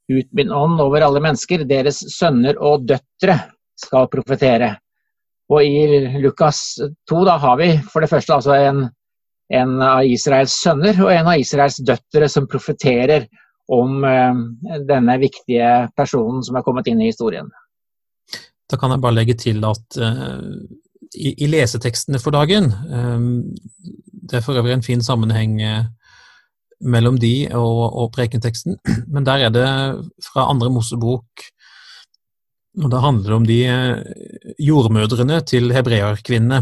ut 0.08 0.28
min 0.32 0.52
ånd 0.52 0.80
over 0.80 1.04
alle 1.06 1.22
mennesker, 1.22 1.64
deres 1.66 2.00
sønner 2.14 2.58
og 2.62 2.86
døtre 2.88 3.38
skal 3.80 4.08
profetere. 4.12 4.76
Og 5.52 5.62
i 5.62 6.20
Lukas 6.22 6.78
2 7.10 7.24
da 7.26 7.36
har 7.42 7.58
vi 7.60 7.72
for 7.90 8.02
det 8.02 8.10
første 8.10 8.34
altså 8.34 8.54
en, 8.56 8.86
en 9.54 9.74
av 9.82 10.06
Israels 10.06 10.54
sønner 10.62 10.98
og 11.04 11.12
en 11.14 11.30
av 11.34 11.42
Israels 11.42 11.78
døtre 11.86 12.30
som 12.30 12.48
profeterer 12.50 13.28
om 13.72 14.02
denne 14.86 15.18
viktige 15.22 15.88
personen 15.98 16.42
som 16.46 16.58
er 16.58 16.66
kommet 16.66 16.90
inn 16.90 17.02
i 17.02 17.10
historien. 17.10 17.48
Da 18.70 18.78
kan 18.78 18.94
jeg 18.94 19.02
bare 19.02 19.18
legge 19.20 19.36
til 19.38 19.62
at 19.66 19.98
i, 21.14 21.32
i 21.32 21.46
lesetekstene 21.46 22.18
for 22.18 22.34
dagen 22.34 22.66
Det 24.26 24.38
er 24.38 24.42
for 24.42 24.58
øvrig 24.58 24.74
en 24.74 24.86
fin 24.86 25.02
sammenheng 25.02 25.60
mellom 26.84 27.18
de 27.20 27.48
og, 27.56 27.82
og 27.96 28.10
prekenteksten, 28.16 28.78
men 29.12 29.26
der 29.26 29.46
er 29.46 29.54
det 29.54 29.68
fra 30.24 30.48
andre 30.50 30.72
Mosebok 30.72 31.50
og 32.76 32.90
Da 32.92 32.98
handler 33.00 33.30
det 33.30 33.36
om 33.36 33.44
de 33.48 33.60
jordmødrene 34.60 35.38
til 35.48 35.70
hebreerkvinnene 35.72 36.58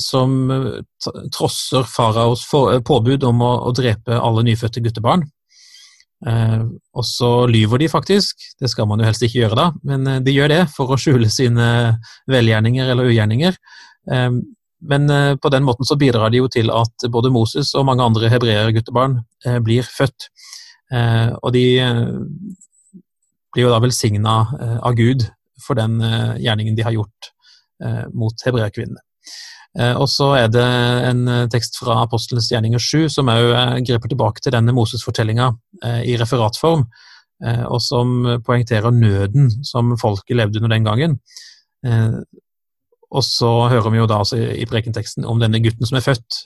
som 0.00 0.50
eh, 0.50 0.82
trosser 1.32 1.86
faraos 1.88 2.44
eh, 2.54 2.80
påbud 2.84 3.24
om 3.28 3.42
å, 3.44 3.52
å 3.68 3.72
drepe 3.76 4.18
alle 4.18 4.44
nyfødte 4.46 4.82
guttebarn. 4.84 5.24
Eh, 6.26 6.60
og 6.94 7.06
så 7.08 7.30
lyver 7.50 7.82
de 7.82 7.90
faktisk, 7.92 8.46
det 8.60 8.70
skal 8.72 8.88
man 8.88 9.02
jo 9.02 9.08
helst 9.08 9.24
ikke 9.26 9.42
gjøre 9.42 9.58
da, 9.60 9.68
men 9.84 10.06
eh, 10.08 10.20
de 10.24 10.36
gjør 10.36 10.52
det 10.54 10.62
for 10.72 10.94
å 10.94 11.00
skjule 11.00 11.30
sine 11.32 11.66
velgjerninger 12.30 12.92
eller 12.94 13.10
ugjerninger. 13.12 13.58
Eh, 14.12 14.30
men 14.84 15.08
eh, 15.10 15.36
på 15.36 15.50
den 15.52 15.64
måten 15.66 15.88
så 15.88 15.98
bidrar 16.00 16.32
de 16.32 16.42
jo 16.42 16.50
til 16.52 16.72
at 16.74 17.06
både 17.12 17.32
Moses 17.34 17.72
og 17.74 17.86
mange 17.88 18.04
andre 18.04 18.30
hebreerguttebarn 18.32 19.20
guttebarn 19.20 19.64
blir 19.64 19.88
født. 19.88 20.28
og 21.42 21.52
de 21.52 21.64
blir 23.54 23.64
jo 23.64 23.70
da 23.72 23.80
velsigna 23.80 24.34
av 24.82 24.94
Gud 24.94 25.24
for 25.64 25.74
den 25.74 25.98
gjerningen 26.38 26.76
de 26.76 26.84
har 26.84 26.94
gjort 26.94 27.32
mot 28.12 28.44
hebreerkvinnene. 28.46 29.00
Eh, 29.78 29.94
og 29.98 30.06
så 30.10 30.28
er 30.38 30.50
det 30.54 30.64
en 31.08 31.24
eh, 31.26 31.46
tekst 31.50 31.80
fra 31.80 31.98
Apostelens 32.04 32.46
gjerninger 32.52 32.78
7 32.78 33.08
som 33.16 33.30
òg 33.32 33.48
eh, 33.50 33.80
griper 33.88 34.12
tilbake 34.12 34.44
til 34.44 34.54
denne 34.54 34.74
Moses-fortellinga 34.76 35.50
i 36.06 36.14
referatform, 36.16 36.84
og 37.44 37.80
som 37.82 38.12
poengterer 38.46 38.94
nøden 38.94 39.50
som 39.66 39.90
folket 40.00 40.38
levde 40.38 40.60
under 40.62 40.70
den 40.72 40.86
gangen. 40.86 41.16
Og 43.14 43.22
så 43.22 43.50
hører 43.70 43.92
vi 43.94 44.00
jo 44.00 44.08
da 44.10 44.20
altså 44.24 44.40
i 44.40 44.66
prekenteksten 44.66 45.26
om 45.28 45.38
denne 45.42 45.60
gutten 45.62 45.86
som 45.86 46.00
er 46.00 46.02
født, 46.02 46.40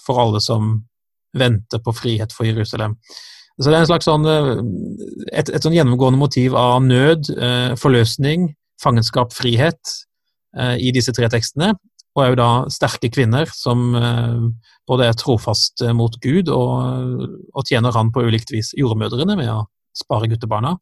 for 0.00 0.20
alle 0.22 0.40
som 0.40 0.78
venter 1.36 1.82
på 1.84 1.92
frihet 1.92 2.32
for 2.32 2.48
Jerusalem. 2.48 2.94
Så 3.60 3.68
det 3.68 3.76
er 3.76 3.84
en 3.84 3.90
slags 3.90 4.08
sånn, 4.08 4.24
et, 5.28 5.50
et 5.52 5.60
sånn 5.60 5.76
gjennomgående 5.76 6.18
motiv 6.18 6.56
av 6.56 6.78
nød, 6.86 7.28
forløsning, 7.80 8.48
fangenskap, 8.80 9.36
frihet 9.36 9.92
i 10.80 10.94
disse 10.96 11.12
tre 11.12 11.28
tekstene 11.28 11.74
og 12.14 12.22
er 12.22 12.30
jo 12.30 12.38
da 12.38 12.48
sterke 12.70 13.10
kvinner 13.12 13.50
som 13.50 13.88
eh, 13.98 14.42
både 14.86 15.08
er 15.10 15.18
trofast 15.18 15.82
eh, 15.82 15.94
mot 15.96 16.14
Gud 16.22 16.50
og, 16.54 17.24
og, 17.50 17.62
tjener 17.66 17.94
han 17.96 18.12
på 18.14 18.22
ulikt 18.22 18.54
vis. 18.54 18.70
Jordmødrene 18.78 19.36
med 19.38 19.50
å 19.50 19.64
spare 19.94 20.30
guttebarna, 20.30 20.76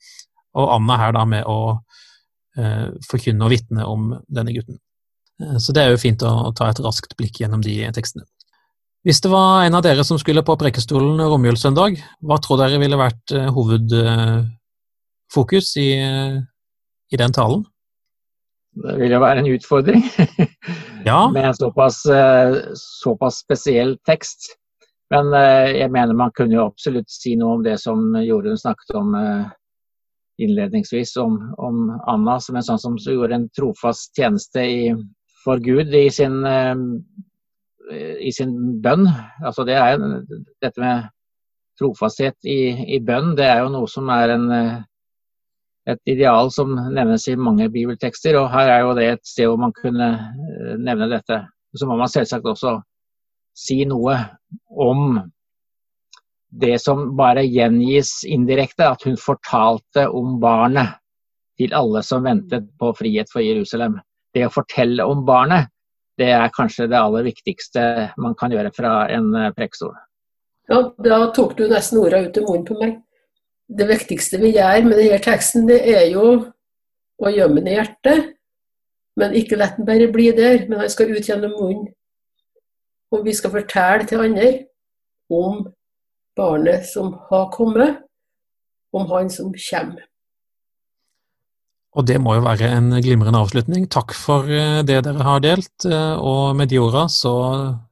og 0.56 0.72
Anna 0.76 0.98
her 1.00 1.16
da 1.16 1.24
med 1.28 1.48
å 1.48 1.58
eh, 2.60 2.88
forkynne 3.08 3.48
og 3.48 3.52
vitne 3.52 3.88
om 3.88 4.12
denne 4.28 4.54
gutten. 4.56 4.80
Eh, 5.42 5.58
så 5.58 5.74
det 5.74 5.82
er 5.82 5.90
jo 5.92 5.98
fint 6.00 6.22
å, 6.26 6.52
ta 6.56 6.64
et 6.70 6.80
raskt 6.84 7.16
blikk 7.18 7.40
gjennom 7.42 7.62
de 7.64 7.74
tekstene. 7.94 8.24
Hvis 9.02 9.20
det 9.24 9.30
var 9.32 9.64
en 9.66 9.74
av 9.74 9.82
dere 9.82 10.04
som 10.06 10.18
skulle 10.20 10.44
på 10.46 10.58
Prekestolen 10.60 11.18
romjulssøndag, 11.18 11.92
hva 12.22 12.36
tror 12.42 12.58
dere 12.60 12.82
ville 12.82 13.00
vært 13.00 13.26
eh, 13.34 13.54
hovedfokus 13.56 15.68
i, 15.82 15.90
i 17.10 17.16
den 17.18 17.32
talen? 17.34 17.62
Det 18.72 18.94
vil 19.02 19.12
jo 19.12 19.20
være 19.20 19.38
en 19.42 19.52
utfordring 19.52 20.02
ja. 21.10 21.28
med 21.34 21.44
en 21.44 21.58
såpass, 21.58 21.98
eh, 22.06 22.50
såpass, 22.78 23.36
spesiell 23.42 23.98
tekst. 24.08 24.40
Men 25.12 25.28
jeg 25.68 25.92
mener 25.92 26.16
man 26.16 26.32
kunne 26.32 26.56
jo 26.56 26.70
absolutt 26.70 27.10
si 27.12 27.36
noe 27.36 27.58
om 27.58 27.62
det 27.66 27.74
som 27.82 28.16
Jorunn 28.24 28.56
snakket 28.56 28.96
om 28.96 29.12
innledningsvis, 30.40 31.12
om, 31.20 31.52
om, 31.60 31.92
Anna 32.08 32.40
som 32.40 32.56
en 32.56 32.64
sånn 32.64 32.80
som 32.80 32.96
gjorde 32.96 33.36
en 33.36 33.44
trofast 33.52 34.16
tjeneste 34.16 34.64
i, 34.64 34.96
for 35.42 35.60
Gud 35.62 35.94
i 35.94 36.06
sin, 36.14 36.38
i 37.92 38.30
sin 38.32 38.54
bønn. 38.82 39.08
Altså 39.42 39.64
det 39.66 39.74
er, 39.74 39.98
dette 40.62 40.82
med 40.82 41.10
trofasthet 41.80 42.38
i, 42.46 42.60
i 42.96 43.00
bønn, 43.02 43.32
det 43.38 43.48
er 43.48 43.64
jo 43.64 43.72
noe 43.74 43.90
som 43.90 44.10
er 44.14 44.36
en 44.36 44.46
et 45.90 46.00
ideal 46.06 46.50
som 46.54 46.74
nevnes 46.94 47.26
i 47.28 47.36
mange 47.36 47.68
bibeltekster. 47.72 48.38
og 48.38 48.50
Her 48.52 48.70
er 48.70 48.80
jo 48.84 48.94
det 48.98 49.08
et 49.08 49.26
sted 49.26 49.50
hvor 49.50 49.60
man 49.60 49.74
kunne 49.74 50.08
eh, 50.14 50.74
nevne 50.78 51.10
dette. 51.10 51.42
Så 51.74 51.88
må 51.88 51.96
man 51.98 52.10
selvsagt 52.12 52.46
også 52.46 52.76
si 53.56 53.82
noe 53.88 54.16
om 54.70 55.18
det 56.62 56.76
som 56.82 57.14
bare 57.16 57.46
gjengis 57.48 58.22
indirekte, 58.28 58.90
at 58.92 59.04
hun 59.08 59.16
fortalte 59.16 60.06
om 60.12 60.36
barnet 60.40 60.98
til 61.58 61.72
alle 61.76 62.02
som 62.04 62.24
ventet 62.24 62.68
på 62.78 62.92
frihet 62.96 63.30
for 63.32 63.44
Jerusalem. 63.44 63.98
Det 64.32 64.46
å 64.46 64.52
fortelle 64.52 65.04
om 65.04 65.24
barnet, 65.28 65.68
det 66.18 66.30
er 66.32 66.52
kanskje 66.54 66.88
det 66.88 66.98
aller 66.98 67.24
viktigste 67.26 67.82
man 68.20 68.36
kan 68.38 68.52
gjøre 68.52 68.72
fra 68.74 69.06
en 69.12 69.32
eh, 69.36 69.52
prekestol. 69.56 69.94
Ja, 70.70 70.84
da 71.04 71.24
tok 71.36 71.56
du 71.58 71.66
nesten 71.68 72.00
orda 72.00 72.22
ut 72.24 72.36
i 72.38 72.44
munnen 72.44 72.68
på 72.68 72.76
meg 72.80 73.00
det 73.78 73.88
viktigste 73.88 74.40
vi 74.42 74.52
gjør 74.56 74.84
med 74.86 74.98
denne 75.00 75.18
teksten, 75.22 75.66
det 75.68 75.80
er 75.88 76.06
jo 76.12 76.26
å 77.22 77.32
gjemme 77.32 77.62
den 77.62 77.72
i 77.72 77.76
hjertet. 77.78 78.32
Men 79.20 79.34
ikke 79.36 79.58
la 79.60 79.68
den 79.76 79.86
bare 79.88 80.08
bli 80.12 80.30
der, 80.36 80.64
men 80.68 80.80
han 80.80 80.92
skal 80.92 81.12
ut 81.12 81.28
gjennom 81.28 81.52
munnen. 81.58 81.90
Og 83.12 83.26
vi 83.26 83.34
skal 83.36 83.52
fortelle 83.52 84.06
til 84.08 84.22
andre 84.24 84.52
om 85.32 85.66
barnet 86.36 86.86
som 86.88 87.12
har 87.28 87.50
kommet, 87.52 88.00
om 88.92 89.04
han 89.12 89.28
som 89.32 89.52
kommer. 89.52 90.06
Og 91.92 92.06
det 92.08 92.16
må 92.24 92.38
jo 92.38 92.44
være 92.46 92.70
en 92.72 92.88
glimrende 93.04 93.40
avslutning. 93.42 93.84
Takk 93.92 94.14
for 94.16 94.48
eh, 94.48 94.80
det 94.88 95.02
dere 95.04 95.26
har 95.26 95.42
delt. 95.44 95.84
Eh, 95.84 96.14
og 96.16 96.56
med 96.56 96.72
de 96.72 96.80
orda 96.80 97.04
så 97.12 97.34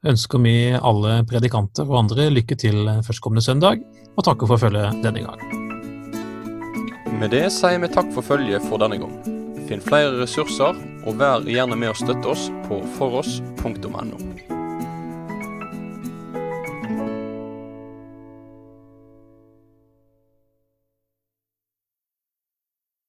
ønsker 0.09 0.41
vi 0.41 0.55
alle 0.73 1.21
predikanter 1.29 1.85
og 1.85 2.07
andre 2.07 2.31
lykke 2.33 2.57
til 2.61 2.89
førstkommende 3.05 3.45
søndag, 3.45 3.85
og 4.17 4.25
takker 4.25 4.49
for 4.49 4.63
følget 4.63 5.03
denne 5.05 5.27
gang. 5.27 5.45
Med 7.21 7.35
det 7.35 7.51
sier 7.53 7.77
vi 7.83 7.93
takk 7.93 8.09
for 8.17 8.25
følget 8.25 8.65
for 8.71 8.81
denne 8.81 9.03
gang. 9.03 9.13
Finn 9.69 9.85
flere 9.85 10.17
ressurser, 10.23 10.81
og 11.05 11.21
vær 11.21 11.45
gjerne 11.45 11.77
med 11.77 11.93
å 11.93 12.01
støtte 12.01 12.33
oss 12.33 12.49
på 12.65 12.81
foross.no. 12.97 14.30